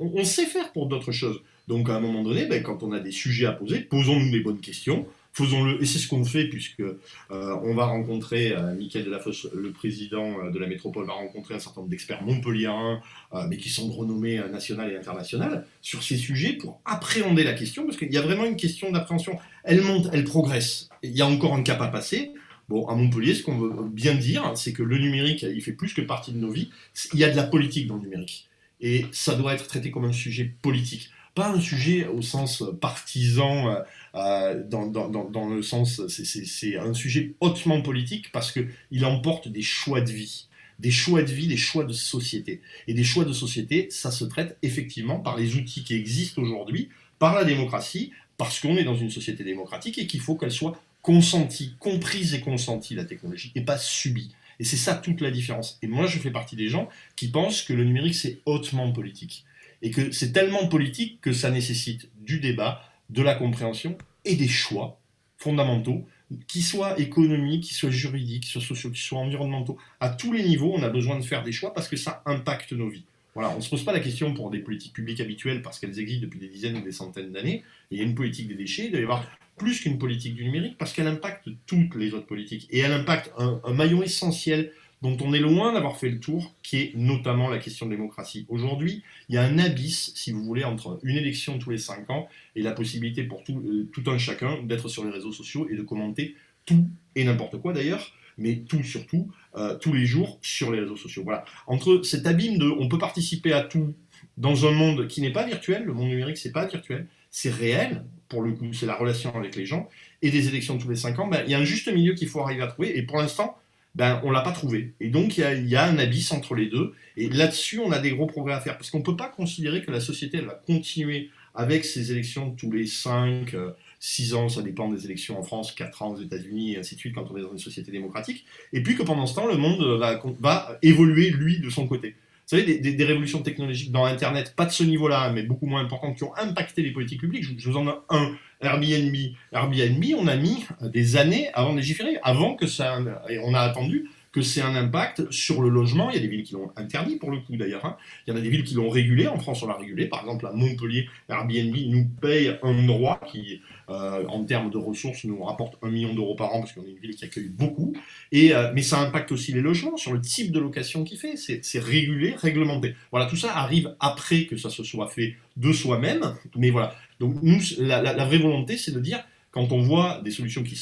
on, 0.00 0.24
sait 0.24 0.46
faire 0.46 0.72
pour 0.72 0.86
d'autres 0.86 1.12
choses. 1.12 1.40
Donc 1.68 1.90
à 1.90 1.96
un 1.96 2.00
moment 2.00 2.22
donné, 2.22 2.46
ben, 2.46 2.62
quand 2.62 2.82
on 2.82 2.92
a 2.92 2.98
des 2.98 3.12
sujets 3.12 3.44
à 3.44 3.52
poser, 3.52 3.80
posons-nous 3.80 4.30
des 4.30 4.40
bonnes 4.40 4.60
questions. 4.60 5.06
Faisons-le, 5.34 5.80
et 5.80 5.84
c'est 5.84 5.98
ce 5.98 6.08
qu'on 6.08 6.24
fait, 6.24 6.46
puisque 6.46 6.80
euh, 6.80 6.96
on 7.30 7.74
va 7.74 7.84
rencontrer, 7.84 8.56
euh, 8.56 8.74
Michael 8.74 9.04
Delafosse, 9.04 9.46
le 9.54 9.70
président 9.70 10.40
euh, 10.40 10.50
de 10.50 10.58
la 10.58 10.66
métropole, 10.66 11.06
va 11.06 11.12
rencontrer 11.12 11.54
un 11.54 11.58
certain 11.58 11.82
nombre 11.82 11.90
d'experts 11.90 12.22
montpelliérains, 12.22 13.00
mais 13.48 13.58
qui 13.58 13.68
sont 13.68 13.86
de 13.86 13.92
renommée 13.92 14.40
nationale 14.50 14.90
et 14.92 14.96
internationale, 14.96 15.66
sur 15.82 16.02
ces 16.02 16.16
sujets 16.16 16.54
pour 16.54 16.80
appréhender 16.86 17.44
la 17.44 17.52
question, 17.52 17.84
parce 17.84 17.98
qu'il 17.98 18.12
y 18.12 18.16
a 18.16 18.22
vraiment 18.22 18.46
une 18.46 18.56
question 18.56 18.90
d'appréhension. 18.90 19.38
Elle 19.62 19.82
monte, 19.82 20.08
elle 20.12 20.24
progresse. 20.24 20.88
Il 21.02 21.10
y 21.10 21.20
a 21.20 21.26
encore 21.26 21.54
un 21.54 21.62
cap 21.62 21.80
à 21.82 21.88
passer. 21.88 22.32
Bon, 22.70 22.86
à 22.86 22.94
Montpellier, 22.94 23.34
ce 23.34 23.42
qu'on 23.42 23.58
veut 23.58 23.88
bien 23.90 24.14
dire, 24.14 24.52
c'est 24.56 24.72
que 24.72 24.82
le 24.82 24.98
numérique, 24.98 25.42
il 25.42 25.60
fait 25.62 25.72
plus 25.72 25.92
que 25.92 26.00
partie 26.00 26.32
de 26.32 26.38
nos 26.38 26.50
vies. 26.50 26.70
Il 27.12 27.20
y 27.20 27.24
a 27.24 27.30
de 27.30 27.36
la 27.36 27.44
politique 27.44 27.86
dans 27.86 27.96
le 27.96 28.02
numérique. 28.02 28.48
Et 28.80 29.06
ça 29.12 29.34
doit 29.34 29.54
être 29.54 29.66
traité 29.66 29.90
comme 29.90 30.04
un 30.04 30.12
sujet 30.12 30.52
politique. 30.62 31.10
Pas 31.38 31.50
un 31.50 31.60
sujet 31.60 32.04
au 32.08 32.20
sens 32.20 32.64
partisan, 32.80 33.68
euh, 33.68 33.80
euh, 34.16 34.64
dans, 34.68 34.88
dans, 34.88 35.48
le 35.48 35.62
sens. 35.62 36.04
C'est 36.08 36.76
un 36.76 36.92
sujet 36.94 37.34
hautement 37.38 37.80
politique 37.80 38.32
parce 38.32 38.50
qu'il 38.50 39.04
emporte 39.04 39.46
des 39.46 39.62
choix 39.62 40.00
de 40.00 40.10
vie. 40.10 40.48
Des 40.80 40.90
choix 40.90 41.22
de 41.22 41.30
vie, 41.30 41.46
des 41.46 41.56
choix 41.56 41.84
de 41.84 41.92
société. 41.92 42.60
Et 42.88 42.94
des 42.94 43.04
choix 43.04 43.24
de 43.24 43.32
société, 43.32 43.86
ça 43.92 44.10
se 44.10 44.24
traite 44.24 44.58
effectivement 44.62 45.20
par 45.20 45.36
les 45.36 45.54
outils 45.54 45.84
qui 45.84 45.94
existent 45.94 46.42
aujourd'hui, 46.42 46.88
par 47.20 47.36
la 47.36 47.44
démocratie, 47.44 48.10
parce 48.36 48.58
qu'on 48.58 48.76
est 48.76 48.82
dans 48.82 48.96
une 48.96 49.10
société 49.10 49.44
démocratique 49.44 49.96
et 49.98 50.08
qu'il 50.08 50.20
faut 50.20 50.34
qu'elle 50.34 50.50
soit 50.50 50.82
consenti, 51.02 51.74
comprise 51.78 52.34
et 52.34 52.40
consentie 52.40 52.96
la 52.96 53.04
technologie, 53.04 53.52
et 53.54 53.60
pas 53.60 53.78
subie. 53.78 54.32
Et 54.58 54.64
c'est 54.64 54.76
ça 54.76 54.96
toute 54.96 55.20
la 55.20 55.30
différence. 55.30 55.78
Et 55.82 55.86
moi, 55.86 56.08
je 56.08 56.18
fais 56.18 56.32
partie 56.32 56.56
des 56.56 56.68
gens 56.68 56.88
qui 57.14 57.28
pensent 57.28 57.62
que 57.62 57.74
le 57.74 57.84
numérique, 57.84 58.16
c'est 58.16 58.40
hautement 58.44 58.90
politique. 58.90 59.44
Et 59.82 59.90
que 59.90 60.10
c'est 60.10 60.32
tellement 60.32 60.66
politique 60.66 61.20
que 61.20 61.32
ça 61.32 61.50
nécessite 61.50 62.08
du 62.20 62.40
débat, 62.40 62.82
de 63.10 63.22
la 63.22 63.34
compréhension 63.34 63.96
et 64.24 64.36
des 64.36 64.48
choix 64.48 65.00
fondamentaux, 65.36 66.06
qui 66.46 66.62
soient 66.62 66.98
économiques, 67.00 67.64
qui 67.64 67.74
soient 67.74 67.90
juridiques, 67.90 68.42
qui 68.44 68.50
soient 68.50 68.60
sociaux, 68.60 68.90
qui 68.90 69.00
soient 69.00 69.18
environnementaux. 69.18 69.78
À 70.00 70.10
tous 70.10 70.32
les 70.32 70.42
niveaux, 70.42 70.72
on 70.74 70.82
a 70.82 70.90
besoin 70.90 71.18
de 71.18 71.24
faire 71.24 71.42
des 71.42 71.52
choix 71.52 71.72
parce 71.72 71.88
que 71.88 71.96
ça 71.96 72.22
impacte 72.26 72.72
nos 72.72 72.88
vies. 72.88 73.04
Voilà, 73.34 73.52
on 73.52 73.58
ne 73.58 73.60
se 73.60 73.70
pose 73.70 73.84
pas 73.84 73.92
la 73.92 74.00
question 74.00 74.34
pour 74.34 74.50
des 74.50 74.58
politiques 74.58 74.92
publiques 74.92 75.20
habituelles 75.20 75.62
parce 75.62 75.78
qu'elles 75.78 76.00
existent 76.00 76.26
depuis 76.26 76.40
des 76.40 76.48
dizaines 76.48 76.76
ou 76.76 76.82
des 76.82 76.92
centaines 76.92 77.30
d'années. 77.30 77.62
Il 77.90 77.98
y 77.98 78.00
a 78.00 78.04
une 78.04 78.14
politique 78.14 78.48
des 78.48 78.56
déchets, 78.56 78.86
il 78.86 78.90
doit 78.90 79.00
y 79.00 79.04
avoir 79.04 79.24
plus 79.56 79.80
qu'une 79.80 79.98
politique 79.98 80.34
du 80.34 80.44
numérique 80.44 80.76
parce 80.78 80.92
qu'elle 80.92 81.06
impacte 81.06 81.48
toutes 81.66 81.94
les 81.94 82.14
autres 82.14 82.26
politiques. 82.26 82.66
Et 82.70 82.78
elle 82.80 82.92
impacte 82.92 83.32
un, 83.38 83.60
maillon 83.72 84.02
essentiel 84.02 84.72
dont 85.02 85.16
on 85.20 85.32
est 85.32 85.38
loin 85.38 85.72
d'avoir 85.72 85.96
fait 85.96 86.08
le 86.08 86.18
tour, 86.18 86.54
qui 86.62 86.78
est 86.78 86.92
notamment 86.96 87.48
la 87.48 87.58
question 87.58 87.86
de 87.86 87.92
démocratie. 87.92 88.46
Aujourd'hui, 88.48 89.02
il 89.28 89.36
y 89.36 89.38
a 89.38 89.42
un 89.42 89.58
abysse, 89.58 90.12
si 90.14 90.32
vous 90.32 90.42
voulez, 90.44 90.64
entre 90.64 90.98
une 91.02 91.16
élection 91.16 91.58
tous 91.58 91.70
les 91.70 91.78
cinq 91.78 92.10
ans 92.10 92.28
et 92.56 92.62
la 92.62 92.72
possibilité 92.72 93.22
pour 93.22 93.44
tout, 93.44 93.58
euh, 93.58 93.88
tout 93.92 94.10
un 94.10 94.18
chacun 94.18 94.62
d'être 94.62 94.88
sur 94.88 95.04
les 95.04 95.10
réseaux 95.10 95.32
sociaux 95.32 95.68
et 95.70 95.76
de 95.76 95.82
commenter 95.82 96.34
tout 96.66 96.88
et 97.14 97.24
n'importe 97.24 97.60
quoi 97.60 97.72
d'ailleurs, 97.72 98.12
mais 98.36 98.56
tout 98.68 98.82
surtout, 98.82 99.30
euh, 99.56 99.76
tous 99.76 99.92
les 99.92 100.04
jours 100.04 100.38
sur 100.42 100.72
les 100.72 100.80
réseaux 100.80 100.96
sociaux. 100.96 101.22
Voilà. 101.24 101.44
Entre 101.66 102.02
cet 102.02 102.26
abîme 102.26 102.58
de 102.58 102.68
on 102.68 102.88
peut 102.88 102.98
participer 102.98 103.52
à 103.52 103.62
tout 103.62 103.94
dans 104.36 104.66
un 104.66 104.72
monde 104.72 105.08
qui 105.08 105.20
n'est 105.20 105.32
pas 105.32 105.46
virtuel, 105.46 105.84
le 105.84 105.92
monde 105.92 106.08
numérique 106.08 106.38
c'est 106.38 106.52
pas 106.52 106.66
virtuel, 106.66 107.06
c'est 107.30 107.50
réel, 107.50 108.04
pour 108.28 108.42
le 108.42 108.52
coup, 108.52 108.72
c'est 108.72 108.86
la 108.86 108.94
relation 108.94 109.34
avec 109.34 109.56
les 109.56 109.66
gens, 109.66 109.88
et 110.22 110.30
des 110.30 110.48
élections 110.48 110.78
tous 110.78 110.88
les 110.88 110.96
cinq 110.96 111.18
ans, 111.18 111.26
ben, 111.28 111.42
il 111.46 111.50
y 111.50 111.54
a 111.54 111.58
un 111.58 111.64
juste 111.64 111.92
milieu 111.92 112.14
qu'il 112.14 112.28
faut 112.28 112.40
arriver 112.40 112.62
à 112.62 112.66
trouver, 112.66 112.96
et 112.96 113.02
pour 113.02 113.18
l'instant, 113.18 113.56
ben, 113.98 114.20
on 114.22 114.30
l'a 114.30 114.42
pas 114.42 114.52
trouvé. 114.52 114.92
Et 115.00 115.08
donc, 115.08 115.38
il 115.38 115.68
y, 115.68 115.74
a, 115.74 115.84
un 115.84 115.98
abysse 115.98 116.30
entre 116.30 116.54
les 116.54 116.66
deux, 116.66 116.94
et 117.16 117.28
là-dessus, 117.28 117.80
on 117.80 117.90
a 117.90 117.98
des 117.98 118.12
gros 118.12 118.26
progrès 118.26 118.54
à 118.54 118.60
faire, 118.60 118.78
parce 118.78 118.90
qu'on 118.90 119.00
ne 119.00 119.02
peut 119.02 119.16
pas 119.16 119.26
considérer 119.28 119.82
que 119.84 119.90
la 119.90 119.98
société, 119.98 120.38
elle 120.38 120.46
va 120.46 120.54
continuer 120.54 121.30
avec 121.52 121.84
ces 121.84 122.12
élections 122.12 122.52
tous 122.52 122.70
les 122.70 122.86
5, 122.86 123.56
6 123.98 124.32
euh, 124.32 124.36
ans, 124.36 124.48
ça 124.48 124.62
dépend 124.62 124.88
des 124.88 125.04
élections 125.04 125.36
en 125.36 125.42
France, 125.42 125.72
4 125.72 126.02
ans 126.02 126.12
aux 126.12 126.20
États-Unis, 126.20 126.74
et 126.74 126.78
ainsi 126.78 126.94
de 126.94 127.00
suite, 127.00 127.12
quand 127.16 127.28
on 127.28 127.36
est 127.36 127.42
dans 127.42 127.50
une 127.50 127.58
société 127.58 127.90
démocratique, 127.90 128.44
et 128.72 128.84
puis 128.84 128.94
que 128.94 129.02
pendant 129.02 129.26
ce 129.26 129.34
temps, 129.34 129.48
le 129.48 129.56
monde 129.56 129.82
va, 129.98 130.22
va 130.38 130.78
évoluer, 130.82 131.30
lui, 131.30 131.58
de 131.58 131.68
son 131.68 131.88
côté. 131.88 132.14
Vous 132.50 132.56
savez, 132.56 132.78
des, 132.78 133.04
révolutions 133.04 133.42
technologiques 133.42 133.92
dans 133.92 134.06
Internet, 134.06 134.54
pas 134.56 134.64
de 134.64 134.70
ce 134.70 134.82
niveau-là, 134.82 135.30
mais 135.32 135.42
beaucoup 135.42 135.66
moins 135.66 135.82
importantes, 135.82 136.16
qui 136.16 136.24
ont 136.24 136.34
impacté 136.34 136.80
les 136.80 136.92
politiques 136.92 137.20
publiques. 137.20 137.44
Je, 137.58 137.68
vous 137.68 137.76
en 137.76 137.86
ai 137.86 137.92
un, 138.08 138.34
Airbnb. 138.62 139.14
Airbnb, 139.52 140.04
on 140.18 140.26
a 140.26 140.36
mis 140.36 140.64
des 140.80 141.18
années 141.18 141.50
avant 141.52 141.72
de 141.72 141.76
légiférer, 141.76 142.16
avant 142.22 142.56
que 142.56 142.66
ça... 142.66 143.00
Et 143.28 143.38
on 143.38 143.52
a 143.52 143.60
attendu 143.60 144.08
que 144.32 144.42
c'est 144.42 144.60
un 144.60 144.74
impact 144.74 145.30
sur 145.30 145.62
le 145.62 145.68
logement. 145.68 146.10
Il 146.10 146.16
y 146.16 146.18
a 146.18 146.20
des 146.20 146.28
villes 146.28 146.42
qui 146.42 146.54
l'ont 146.54 146.70
interdit 146.76 147.16
pour 147.16 147.30
le 147.30 147.38
coup 147.38 147.56
d'ailleurs. 147.56 147.84
Hein. 147.84 147.96
Il 148.26 148.30
y 148.30 148.36
en 148.36 148.36
a 148.38 148.42
des 148.42 148.50
villes 148.50 148.64
qui 148.64 148.74
l'ont 148.74 148.90
régulé. 148.90 149.26
En 149.26 149.38
France, 149.38 149.62
on 149.62 149.66
l'a 149.66 149.76
régulé. 149.76 150.06
Par 150.06 150.20
exemple, 150.20 150.46
à 150.46 150.52
Montpellier, 150.52 151.08
Airbnb 151.28 151.74
nous 151.86 152.06
paye 152.20 152.56
un 152.62 152.86
droit 152.86 153.20
qui, 153.30 153.60
euh, 153.88 154.26
en 154.26 154.44
termes 154.44 154.70
de 154.70 154.76
ressources, 154.76 155.24
nous 155.24 155.42
rapporte 155.42 155.78
un 155.82 155.90
million 155.90 156.14
d'euros 156.14 156.34
par 156.34 156.54
an 156.54 156.60
parce 156.60 156.72
qu'on 156.72 156.84
est 156.84 156.90
une 156.90 156.98
ville 156.98 157.14
qui 157.14 157.24
accueille 157.24 157.48
beaucoup. 157.48 157.94
Et, 158.32 158.54
euh, 158.54 158.70
mais 158.74 158.82
ça 158.82 159.00
impacte 159.00 159.32
aussi 159.32 159.52
les 159.52 159.62
logements 159.62 159.96
sur 159.96 160.12
le 160.12 160.20
type 160.20 160.52
de 160.52 160.58
location 160.58 161.04
qu'il 161.04 161.18
fait. 161.18 161.36
C'est 161.36 161.78
régulé, 161.80 162.34
réglementé. 162.34 162.94
Voilà, 163.10 163.26
tout 163.26 163.36
ça 163.36 163.56
arrive 163.56 163.94
après 164.00 164.44
que 164.44 164.56
ça 164.56 164.68
se 164.68 164.82
soit 164.82 165.08
fait 165.08 165.36
de 165.56 165.72
soi-même. 165.72 166.34
Mais 166.56 166.70
voilà. 166.70 166.94
Donc 167.18 167.36
nous, 167.42 167.58
la, 167.78 168.02
la 168.02 168.24
vraie 168.24 168.38
volonté, 168.38 168.76
c'est 168.76 168.92
de 168.92 169.00
dire 169.00 169.24
quand 169.50 169.72
on 169.72 169.80
voit 169.80 170.20
des 170.22 170.30
solutions 170.30 170.62
qui, 170.62 170.78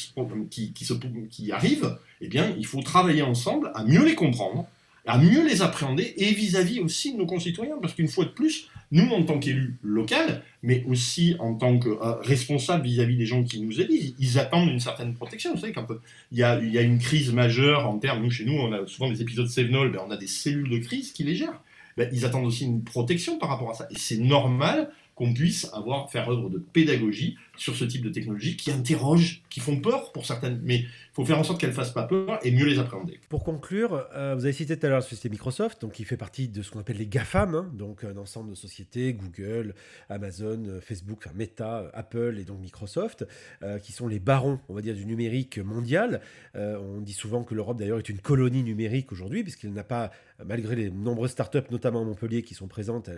qui, 1.31 1.53
arrivent, 1.53 1.99
eh 2.21 2.29
bien, 2.29 2.55
il 2.59 2.67
faut 2.67 2.83
travailler 2.83 3.23
ensemble 3.23 3.71
à 3.75 3.85
mieux 3.85 4.05
les 4.05 4.15
comprendre, 4.15 4.67
à 5.07 5.19
mieux 5.19 5.47
les 5.47 5.63
appréhender, 5.63 6.15
et 6.17 6.33
vis-à-vis 6.33 6.81
aussi 6.81 7.13
de 7.13 7.19
nos 7.19 7.27
concitoyens, 7.27 7.77
parce 7.81 7.95
qu'une 7.95 8.09
fois 8.09 8.25
de 8.25 8.31
plus, 8.31 8.69
nous, 8.91 9.09
en 9.11 9.23
tant 9.23 9.39
qu'élus 9.39 9.77
locaux, 9.83 10.15
mais 10.63 10.85
aussi 10.89 11.37
en 11.39 11.55
tant 11.55 11.79
que 11.79 11.89
euh, 11.89 12.15
responsables 12.23 12.85
vis-à-vis 12.85 13.17
des 13.17 13.27
gens 13.27 13.45
qui 13.45 13.61
nous 13.61 13.81
élisent, 13.81 14.15
ils 14.19 14.39
attendent 14.39 14.69
une 14.69 14.81
certaine 14.81 15.15
protection. 15.15 15.55
Vous 15.55 15.61
savez, 15.61 15.73
quand 15.73 15.87
il 16.33 16.39
y 16.39 16.43
a, 16.43 16.61
y 16.63 16.79
a, 16.79 16.83
une 16.83 16.99
crise 16.99 17.33
majeure 17.33 17.89
en 17.89 17.99
termes, 17.99 18.23
nous, 18.23 18.31
chez 18.31 18.45
nous, 18.45 18.55
on 18.55 18.73
a 18.73 18.87
souvent 18.87 19.09
des 19.09 19.23
épisodes 19.23 19.49
Sevenol, 19.49 19.93
ben, 19.93 20.01
on 20.07 20.11
a 20.11 20.17
des 20.17 20.27
cellules 20.27 20.71
de 20.71 20.79
crise 20.79 21.13
qui 21.13 21.25
les 21.25 21.37
gèrent. 21.37 21.61
Ben, 21.97 22.09
ils 22.13 22.25
attendent 22.25 22.47
aussi 22.47 22.65
une 22.65 22.83
protection 22.83 23.39
par 23.39 23.49
rapport 23.49 23.71
à 23.71 23.75
ça. 23.75 23.87
Et 23.91 23.99
c'est 23.99 24.19
normal 24.19 24.91
qu'on 25.15 25.33
puisse 25.33 25.69
avoir, 25.73 26.11
faire 26.11 26.29
œuvre 26.31 26.51
de 26.51 26.59
pédagogie 26.59 27.37
sur 27.57 27.77
ce 27.77 27.85
type 27.85 28.03
de 28.03 28.11
technologie 28.11 28.57
qui 28.57 28.71
interrogent, 28.71 29.43
qui 29.51 29.61
font 29.61 29.81
peur 29.81 30.13
pour 30.13 30.27
certaines, 30.27 30.61
mais 30.63 30.81
il 30.81 30.89
faut 31.13 31.25
faire 31.25 31.39
en 31.39 31.45
sorte 31.45 31.61
qu'elles 31.61 31.71
ne 31.71 31.75
fassent 31.75 31.93
pas 31.93 32.05
peur 32.05 32.39
et 32.43 32.51
mieux 32.51 32.67
les 32.67 32.79
appréhender. 32.79 33.19
Pour 33.29 33.45
conclure, 33.45 34.07
euh, 34.15 34.35
vous 34.35 34.45
avez 34.45 34.53
cité 34.53 34.77
tout 34.77 34.85
à 34.87 34.89
l'heure 34.89 34.99
la 34.99 35.03
société 35.03 35.31
Microsoft, 35.31 35.81
donc 35.81 35.93
qui 35.93 36.05
fait 36.05 36.17
partie 36.17 36.49
de 36.49 36.63
ce 36.63 36.71
qu'on 36.71 36.81
appelle 36.81 36.99
les 36.99 37.07
GAFAM, 37.07 37.55
hein, 37.55 37.71
donc 37.73 38.05
un 38.05 38.17
ensemble 38.17 38.51
de 38.51 38.55
sociétés, 38.55 39.15
Google, 39.15 39.75
Amazon, 40.11 40.63
euh, 40.67 40.81
Facebook, 40.81 41.27
Meta, 41.35 41.91
Apple 41.95 42.37
et 42.39 42.45
donc 42.45 42.61
Microsoft, 42.61 43.27
euh, 43.63 43.79
qui 43.79 43.93
sont 43.93 44.09
les 44.09 44.19
barons, 44.19 44.61
on 44.69 44.75
va 44.75 44.83
dire, 44.83 44.95
du 44.95 45.07
numérique 45.07 45.59
mondial. 45.59 46.21
on 46.55 47.01
dit 47.01 47.13
souvent 47.13 47.45
que 47.45 47.55
l'Europe 47.55 47.79
d'ailleurs 47.79 47.99
est 47.99 48.09
une 48.09 48.21
colonie 48.21 48.63
numérique 48.63 49.13
aujourd'hui, 49.13 49.43
puisqu'elle 49.43 49.73
n'a 49.73 49.85
pas, 49.85 50.11
malgré 50.45 50.75
les 50.75 50.91
nombreuses 50.91 51.31
startups, 51.31 51.71
notamment 51.71 52.03
à 52.03 52.05
Montpellier, 52.05 52.43
qui 52.43 52.55
sont 52.55 52.69
présentes, 52.69 53.11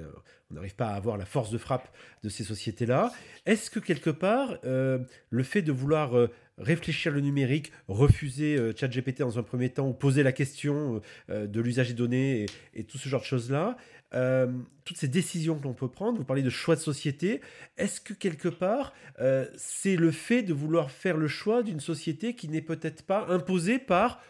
on 0.51 0.55
n'arrive 0.55 0.74
pas 0.74 0.88
à 0.88 0.94
avoir 0.94 1.16
la 1.16 1.24
force 1.24 1.51
de 1.51 1.59
frappe 1.59 1.88
de 2.22 2.29
ces 2.29 2.44
sociétés-là. 2.44 3.12
Est-ce 3.46 3.70
que 3.70 3.81
quelque 3.81 4.11
part, 4.11 4.27
euh, 4.64 4.98
le 5.30 5.42
fait 5.42 5.62
de 5.62 5.72
vouloir 5.72 6.16
euh, 6.16 6.30
réfléchir 6.58 7.12
le 7.12 7.20
numérique, 7.20 7.72
refuser 7.88 8.56
euh, 8.56 8.72
ChatGPT 8.74 9.20
dans 9.20 9.38
un 9.38 9.42
premier 9.42 9.70
temps, 9.70 9.88
ou 9.88 9.92
poser 9.92 10.22
la 10.22 10.32
question 10.32 11.00
de 11.28 11.60
l'usage 11.60 11.88
des 11.88 11.94
données 11.94 12.46
et, 12.74 12.84
tout 12.84 12.98
ce 12.98 13.08
genre 13.08 13.20
de 13.20 13.26
choses-là, 13.26 13.76
toutes 14.84 14.96
ces 14.96 15.08
décisions 15.08 15.58
que 15.58 15.64
l'on 15.64 15.74
peut 15.74 15.88
prendre, 15.88 16.18
vous 16.18 16.24
parlez 16.24 16.42
de 16.42 16.50
choix 16.50 16.74
de 16.74 16.80
société, 16.80 17.40
est-ce 17.76 18.00
que 18.00 18.14
quelque 18.14 18.48
part, 18.48 18.92
c'est 19.56 19.96
le 19.96 20.10
fait 20.10 20.42
de 20.42 20.52
vouloir 20.52 20.90
faire 20.90 21.16
le 21.16 21.28
choix 21.28 21.62
d'une 21.62 21.80
société 21.80 22.34
qui 22.34 22.48
n'est 22.48 22.62
peut-être 22.62 23.02
pas 23.02 23.26
imposée 23.28 23.78
par 23.78 24.20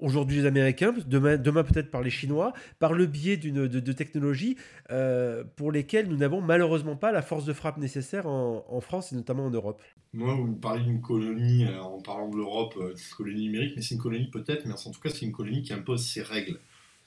aujourd'hui 0.00 0.38
les 0.38 0.46
Américains, 0.46 0.94
demain, 1.06 1.64
peut-être 1.64 1.90
par 1.90 2.02
les 2.02 2.10
Chinois, 2.10 2.52
par 2.78 2.92
le 2.92 3.06
biais 3.06 3.36
d'une, 3.36 3.66
de, 3.66 3.92
technologies 3.92 4.56
euh, 4.90 5.44
pour 5.56 5.72
lesquelles 5.72 6.08
nous 6.08 6.16
n'avons 6.16 6.40
malheureusement 6.40 6.96
pas 6.96 7.12
la 7.12 7.22
force 7.22 7.44
de 7.44 7.52
frappe 7.52 7.78
nécessaire 7.78 8.26
en, 8.26 8.80
France 8.80 9.12
et 9.12 9.16
notamment 9.16 9.46
en 9.46 9.50
Europe. 9.50 9.82
Moi, 10.12 10.34
vous 10.34 10.54
parlez 10.54 10.84
d'une 10.84 11.00
colonie, 11.00 11.66
euh, 11.66 11.82
en 11.82 12.00
parlant 12.00 12.28
de 12.28 12.36
l'Europe, 12.36 12.74
euh, 12.78 12.94
colonie 13.16 13.42
numérique, 13.42 13.74
mais 13.76 13.82
c'est 13.82 13.96
une 13.96 14.00
colonie 14.00 14.30
peut-être, 14.30 14.66
mais 14.66 14.72
en 14.72 14.90
tout 14.90 15.00
cas 15.00 15.10
c'est 15.10 15.26
une 15.26 15.32
colonie 15.32 15.62
qui 15.62 15.72
impose 15.72 16.06
ses 16.06 16.22
règles. 16.22 16.58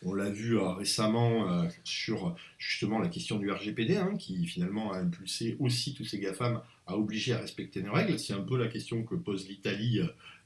On 0.04 0.14
l'a 0.16 0.32
vu 0.32 0.58
récemment 0.58 1.68
sur 1.84 2.36
justement 2.58 2.98
la 2.98 3.08
question 3.08 3.38
du 3.38 3.52
RGPD, 3.52 3.98
hein, 3.98 4.16
qui 4.18 4.48
finalement 4.48 4.94
a 4.94 4.98
impulsé 4.98 5.58
aussi 5.60 5.94
tous 5.94 6.06
ces 6.06 6.20
GAFAM 6.20 6.60
à 6.88 6.98
obliger 6.98 7.34
à 7.34 7.38
respecter 7.38 7.84
nos 7.84 7.94
règles. 7.94 8.18
C'est 8.18 8.34
un 8.34 8.42
peu 8.42 8.58
la 8.58 8.68
question 8.68 9.04
que 9.04 9.14
pose 9.14 9.48
l'Italie 9.48 10.02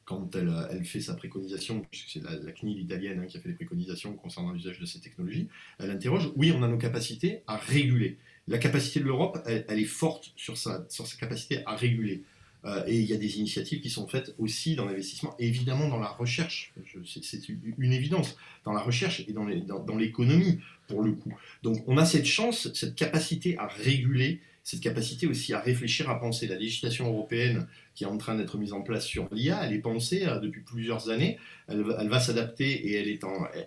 quand 0.06 0.36
elle, 0.36 0.54
elle, 0.72 0.86
fait 0.86 1.02
sa 1.02 1.16
préconisation, 1.16 1.84
puisque 1.90 2.10
c'est 2.10 2.24
la, 2.24 2.52
CNIL 2.52 2.80
italienne 2.80 3.20
hein, 3.20 3.26
qui 3.26 3.38
a 3.38 3.40
fait 3.40 3.50
les 3.50 3.56
préconisations 3.56 4.14
concernant 4.14 4.52
l'usage 4.52 4.80
de 4.80 4.86
ces 4.86 5.00
technologies, 5.00 5.48
elle 5.80 5.90
interroge, 5.90 6.32
oui, 6.36 6.54
on 6.56 6.62
a 6.62 6.68
nos 6.68 6.78
capacités 6.78 7.42
à 7.48 7.58
réguler. 7.58 8.18
La 8.48 8.60
capacité 8.60 9.00
de 9.00 9.06
l'Europe, 9.06 9.40
elle, 9.48 9.80
est 9.80 9.84
forte 9.84 10.32
sur 10.36 10.58
sa, 10.58 10.86
capacité 11.20 11.64
à 11.66 11.76
réguler. 11.76 12.22
Euh, 12.66 12.84
et 12.88 13.00
il 13.00 13.06
y 13.06 13.14
a 13.14 13.18
des 13.18 13.40
initiatives 13.40 13.82
qui 13.82 13.90
sont 13.90 14.08
faites 14.08 14.36
aussi 14.38 14.76
dans 14.76 14.86
l'investissement, 14.86 15.36
évidemment 15.40 15.88
dans 15.88 16.00
la 16.00 16.08
recherche, 16.08 16.74
c'est 17.04 17.50
une 17.50 17.94
évidence, 17.94 18.38
dans 18.64 18.74
la 18.74 18.82
recherche 18.82 19.24
et 19.28 19.34
dans 19.34 19.98
l'économie, 19.98 20.60
pour 20.88 21.02
le 21.02 21.14
coup. 21.14 21.34
Donc 21.64 21.84
on 21.88 21.98
a 21.98 22.06
cette 22.06 22.26
chance, 22.26 22.72
cette 22.74 22.96
capacité 22.96 23.58
à 23.58 23.68
réguler 23.68 24.40
cette 24.66 24.82
capacité 24.82 25.28
aussi 25.28 25.54
à 25.54 25.60
réfléchir, 25.60 26.10
à 26.10 26.20
penser. 26.20 26.48
La 26.48 26.58
législation 26.58 27.08
européenne 27.08 27.68
qui 27.94 28.04
est 28.04 28.08
en 28.08 28.18
train 28.18 28.36
d'être 28.36 28.58
mise 28.58 28.74
en 28.74 28.82
place 28.82 29.06
sur 29.06 29.30
l'IA, 29.32 29.64
elle 29.64 29.74
est 29.74 29.80
pensée 29.80 30.26
euh, 30.26 30.40
depuis 30.40 30.62
plusieurs 30.62 31.10
années, 31.10 31.38
elle, 31.68 31.84
va 31.84 32.20
s'adapter 32.20 32.66
et 32.66 32.96
elle, 32.96 33.20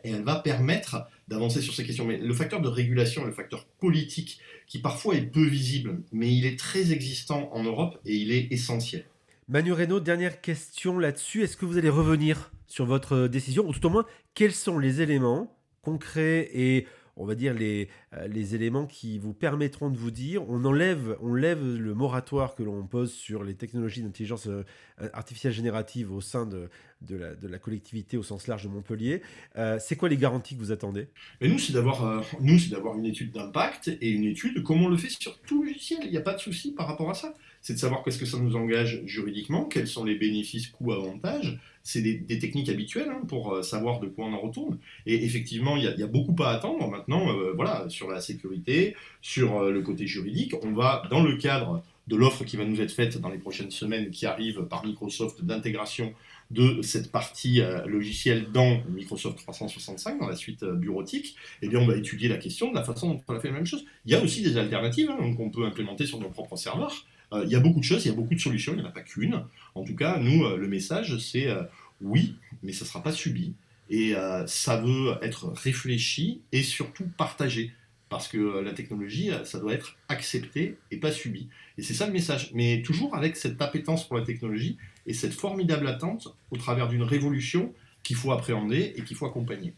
elle 0.03 0.23
va 0.23 0.35
permettre 0.37 1.07
d'avancer 1.29 1.63
sur 1.63 1.73
ces 1.73 1.85
questions. 1.85 2.05
Mais 2.05 2.19
le 2.19 2.35
facteur 2.35 2.61
de 2.61 2.69
régulation, 2.69 3.25
le 3.25 3.33
facteur 3.33 3.65
politique, 3.79 4.41
qui 4.67 4.81
parfois 4.81 5.15
est 5.15 5.23
peu 5.23 5.47
visible, 5.47 6.03
mais 6.11 6.35
il 6.35 6.45
est 6.45 6.59
très 6.59 6.93
existant 6.93 7.49
en 7.53 7.63
Europe 7.63 7.99
et 8.05 8.17
il 8.17 8.33
est 8.33 8.49
essentiel. 8.51 9.05
Manu 9.47 9.73
Reynaud, 9.73 10.01
dernière 10.01 10.41
question 10.41 10.99
là-dessus. 10.99 11.45
Est-ce 11.45 11.57
que 11.57 11.65
vous 11.65 11.79
allez 11.79 11.89
revenir 11.89 12.51
sur 12.67 12.87
votre 12.87 13.29
décision, 13.29 13.67
ou 13.67 13.73
tout 13.73 13.87
au 13.87 13.91
moins, 13.91 14.05
quels 14.35 14.53
sont 14.53 14.79
les 14.79 15.01
éléments 15.01 15.57
concrets 15.81 16.51
et 16.53 16.87
on 17.19 17.27
va 17.27 17.35
dire, 17.35 17.53
les, 17.53 17.89
euh, 18.15 18.27
les 18.29 18.55
éléments 18.55 18.87
qui 18.87 19.19
vous 19.19 19.35
permettront 19.35 19.91
de 19.91 19.97
vous 19.97 20.11
dire, 20.11 20.49
on 20.49 20.65
enlève, 20.65 21.19
on 21.21 21.35
lève 21.35 21.63
le 21.63 21.95
moratoire 21.95 22.55
que 22.55 22.63
l'on 22.63 22.87
pose 22.87 23.13
sur 23.13 23.45
les 23.45 23.55
technologies 23.55 24.03
d'intelligence 24.03 24.47
euh, 24.47 24.63
artificielle 25.13 25.53
générative 25.53 26.13
au 26.13 26.21
sein 26.21 26.47
de, 26.47 26.71
de, 27.03 27.17
la, 27.17 27.35
de 27.35 27.57
collectivité 27.59 28.17
au 28.17 28.23
sens 28.23 28.47
large 28.47 28.65
de 28.65 28.69
Montpellier. 28.69 29.23
Euh, 29.57 29.79
c'est 29.81 29.97
quoi 29.97 30.09
les 30.09 30.17
garanties 30.17 30.55
que 30.55 30.61
vous 30.61 30.73
attendez? 30.73 31.09
Et 31.41 31.49
Nous, 32.41 32.59
c'est 32.59 32.71
d'avoir 32.71 32.97
une 32.97 33.07
étude 33.07 33.33
d'impact 33.33 33.89
et 33.89 34.11
une 34.11 34.25
étude 34.25 34.63
comme 34.63 34.83
on 34.83 34.89
le 34.89 34.97
fait 34.97 35.11
sur 35.11 35.39
tout 35.41 35.65
logiciel. 35.65 36.01
Il 36.05 36.11
n'y 36.11 36.17
a 36.17 36.23
pas 36.23 36.35
de 36.35 36.41
souci 36.41 36.73
par 36.73 36.87
rapport 36.87 37.11
à 37.11 37.15
ça. 37.15 37.35
C'est 37.63 37.75
de 37.75 37.79
savoir 37.79 38.03
qu'est-ce 38.03 38.19
que 38.19 38.27
ça 38.27 38.39
nous 38.39 38.57
engage 38.57 39.03
juridiquement, 39.05 39.65
quels 39.65 39.89
sont 39.89 40.05
les 40.05 40.15
bénéfices, 40.15 40.69
coûts, 40.69 40.93
avantages 40.93 41.59
c'est 41.89 42.03
des, 42.03 42.39
techniques 42.39 42.69
habituelles 42.69 43.09
hein, 43.09 43.23
pour 43.27 43.55
euh, 43.55 43.63
savoir 43.63 43.99
de 43.99 44.09
quoi 44.09 44.27
on 44.27 44.35
en 44.35 44.41
retourne. 44.41 44.77
Et 45.07 45.25
effectivement, 45.25 45.75
il 45.79 45.85
y, 45.85 46.03
a 46.03 46.07
beaucoup 46.07 46.37
à 46.43 46.51
attendre 46.51 46.87
maintenant, 46.87 47.31
euh, 47.31 47.55
voilà, 47.57 47.89
sur 47.89 48.11
la 48.11 48.21
sécurité, 48.21 48.95
sur 49.23 49.57
euh, 49.57 49.71
le 49.71 49.81
côté 49.81 50.07
juridique. 50.07 50.53
On 50.63 50.73
va, 50.73 51.05
dans 51.11 51.23
le 51.23 51.37
cadre 51.37 51.83
de 52.07 52.17
l'offre 52.17 52.45
qui 52.45 52.59
va 52.59 52.67
nous 52.67 52.83
être 52.83 52.91
faite 52.91 53.19
dans 53.19 53.31
les 53.31 53.39
prochaines 53.39 53.71
semaines, 53.71 54.11
qui 54.11 54.27
arrive 54.27 54.65
par 54.65 54.85
Microsoft 54.85 55.43
d'intégration 55.43 56.13
de 56.51 56.83
cette 56.83 57.11
partie 57.11 57.61
logicielle 57.87 58.47
dans 58.53 58.81
Microsoft 58.89 59.39
365, 59.39 60.19
dans 60.19 60.29
la 60.29 60.37
suite 60.37 60.65
bureautique, 60.65 61.37
eh 61.61 61.69
bien, 61.69 61.79
on 61.79 61.87
va 61.87 61.97
étudier 61.97 62.31
la 62.31 62.39
question 62.39 62.71
de 62.71 62.75
la 62.75 62.85
façon 62.85 63.11
dont 63.11 63.21
on 63.29 63.35
a 63.35 63.41
fait 63.41 63.49
la 63.49 63.55
même 63.55 63.67
chose. 63.67 63.85
Il 64.07 64.13
y 64.13 64.15
a 64.15 64.23
aussi 64.23 64.41
des 64.41 64.57
alternatives 64.57 65.11
hein, 65.11 65.35
qu'on 65.35 65.51
peut 65.51 65.65
implémenter 65.65 66.07
sur 66.07 66.19
nos 66.19 66.31
propres 66.31 66.57
serveurs. 66.57 67.05
Euh, 67.33 67.45
il 67.45 67.51
y 67.51 67.57
a 67.57 67.61
beaucoup 67.61 67.81
de 67.81 67.85
choses, 67.85 68.05
il 68.05 68.09
y 68.09 68.13
a 68.13 68.15
beaucoup 68.15 68.35
de 68.35 68.41
solutions, 68.41 68.73
il 68.73 68.81
n'y 68.81 68.83
en 68.83 68.89
a 68.89 68.93
pas 68.93 69.03
qu'une. 69.03 69.45
En 69.75 69.85
tout 69.85 69.95
cas, 69.95 70.19
nous, 70.19 70.45
euh, 70.45 70.57
le 70.57 70.69
message, 70.69 71.19
c'est 71.19 71.49
euh, 71.49 71.63
oui, 72.01 72.37
mais 72.63 72.73
ça 72.73 72.85
ne 72.85 72.89
sera 72.89 73.03
pas 73.03 73.13
subi. 73.13 73.55
Et 73.91 74.13
ça 74.47 74.83
veut 74.83 75.17
être 75.23 75.49
réfléchi 75.49 76.43
et 76.53 76.63
surtout 76.63 77.07
partagé. 77.17 77.73
Parce 78.11 78.29
que 78.29 78.61
la 78.61 78.75
technologie, 78.75 79.31
ça 79.45 79.59
doit 79.59 79.73
être 79.73 79.97
accepté 80.11 80.77
et 80.91 80.99
pas 80.99 81.11
subi. 81.11 81.49
Et 81.79 81.83
c'est 81.83 81.95
ça 81.95 82.07
le 82.07 82.13
message. 82.13 82.51
Mais 82.53 82.83
toujours 82.83 83.17
avec 83.17 83.35
cette 83.35 83.63
appétence 83.63 84.07
pour 84.07 84.19
la 84.19 84.27
technologie 84.27 84.77
et 85.07 85.15
cette 85.15 85.33
formidable 85.33 85.89
attente 85.89 86.29
au 86.51 86.59
travers 86.59 86.89
d'une 86.89 87.03
révolution 87.03 87.73
qu'il 88.03 88.17
faut 88.17 88.31
appréhender 88.31 88.93
et 88.97 89.03
qu'il 89.05 89.17
faut 89.17 89.25
accompagner. 89.25 89.73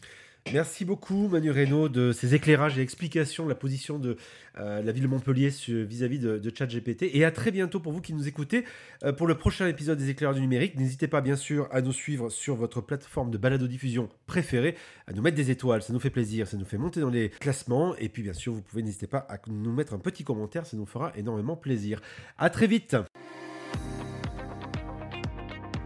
Merci 0.53 0.83
beaucoup 0.85 1.27
Manu 1.29 1.51
Reynaud 1.51 1.87
de 1.87 2.11
ces 2.11 2.35
éclairages 2.35 2.77
et 2.77 2.81
explications 2.81 3.45
de 3.45 3.49
la 3.49 3.55
position 3.55 3.99
de 3.99 4.17
euh, 4.59 4.81
la 4.81 4.91
ville 4.91 5.03
de 5.03 5.07
Montpellier 5.07 5.49
vis-à-vis 5.67 6.19
de, 6.19 6.51
ChatGPT. 6.53 7.03
Et 7.13 7.23
à 7.23 7.31
très 7.31 7.51
bientôt 7.51 7.79
pour 7.79 7.93
vous 7.93 8.01
qui 8.01 8.13
nous 8.13 8.27
écoutez 8.27 8.65
euh, 9.03 9.13
pour 9.13 9.27
le 9.27 9.35
prochain 9.35 9.67
épisode 9.67 9.97
des 9.97 10.09
éclairages 10.09 10.35
du 10.35 10.41
numérique. 10.41 10.75
N'hésitez 10.75 11.07
pas 11.07 11.21
bien 11.21 11.37
sûr 11.37 11.69
à 11.71 11.81
nous 11.81 11.93
suivre 11.93 12.29
sur 12.29 12.55
votre 12.55 12.81
plateforme 12.81 13.31
de 13.31 13.37
balado-diffusion 13.37 14.09
préférée, 14.25 14.75
à 15.07 15.13
nous 15.13 15.21
mettre 15.21 15.37
des 15.37 15.51
étoiles, 15.51 15.83
ça 15.83 15.93
nous 15.93 15.99
fait 15.99 16.09
plaisir, 16.09 16.47
ça 16.47 16.57
nous 16.57 16.65
fait 16.65 16.77
monter 16.77 16.99
dans 16.99 17.09
les 17.09 17.29
classements. 17.29 17.95
Et 17.97 18.09
puis 18.09 18.23
bien 18.23 18.33
sûr, 18.33 18.51
vous 18.51 18.61
pouvez 18.61 18.83
n'hésitez 18.83 19.07
pas 19.07 19.25
à 19.29 19.37
nous 19.47 19.71
mettre 19.71 19.93
un 19.93 19.99
petit 19.99 20.25
commentaire, 20.25 20.65
ça 20.65 20.75
nous 20.75 20.85
fera 20.85 21.13
énormément 21.15 21.55
plaisir. 21.55 22.01
À 22.37 22.49
très 22.49 22.67
vite 22.67 22.97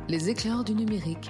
Les 0.10 0.30
éclairages 0.30 0.66
du 0.66 0.74
numérique 0.74 1.30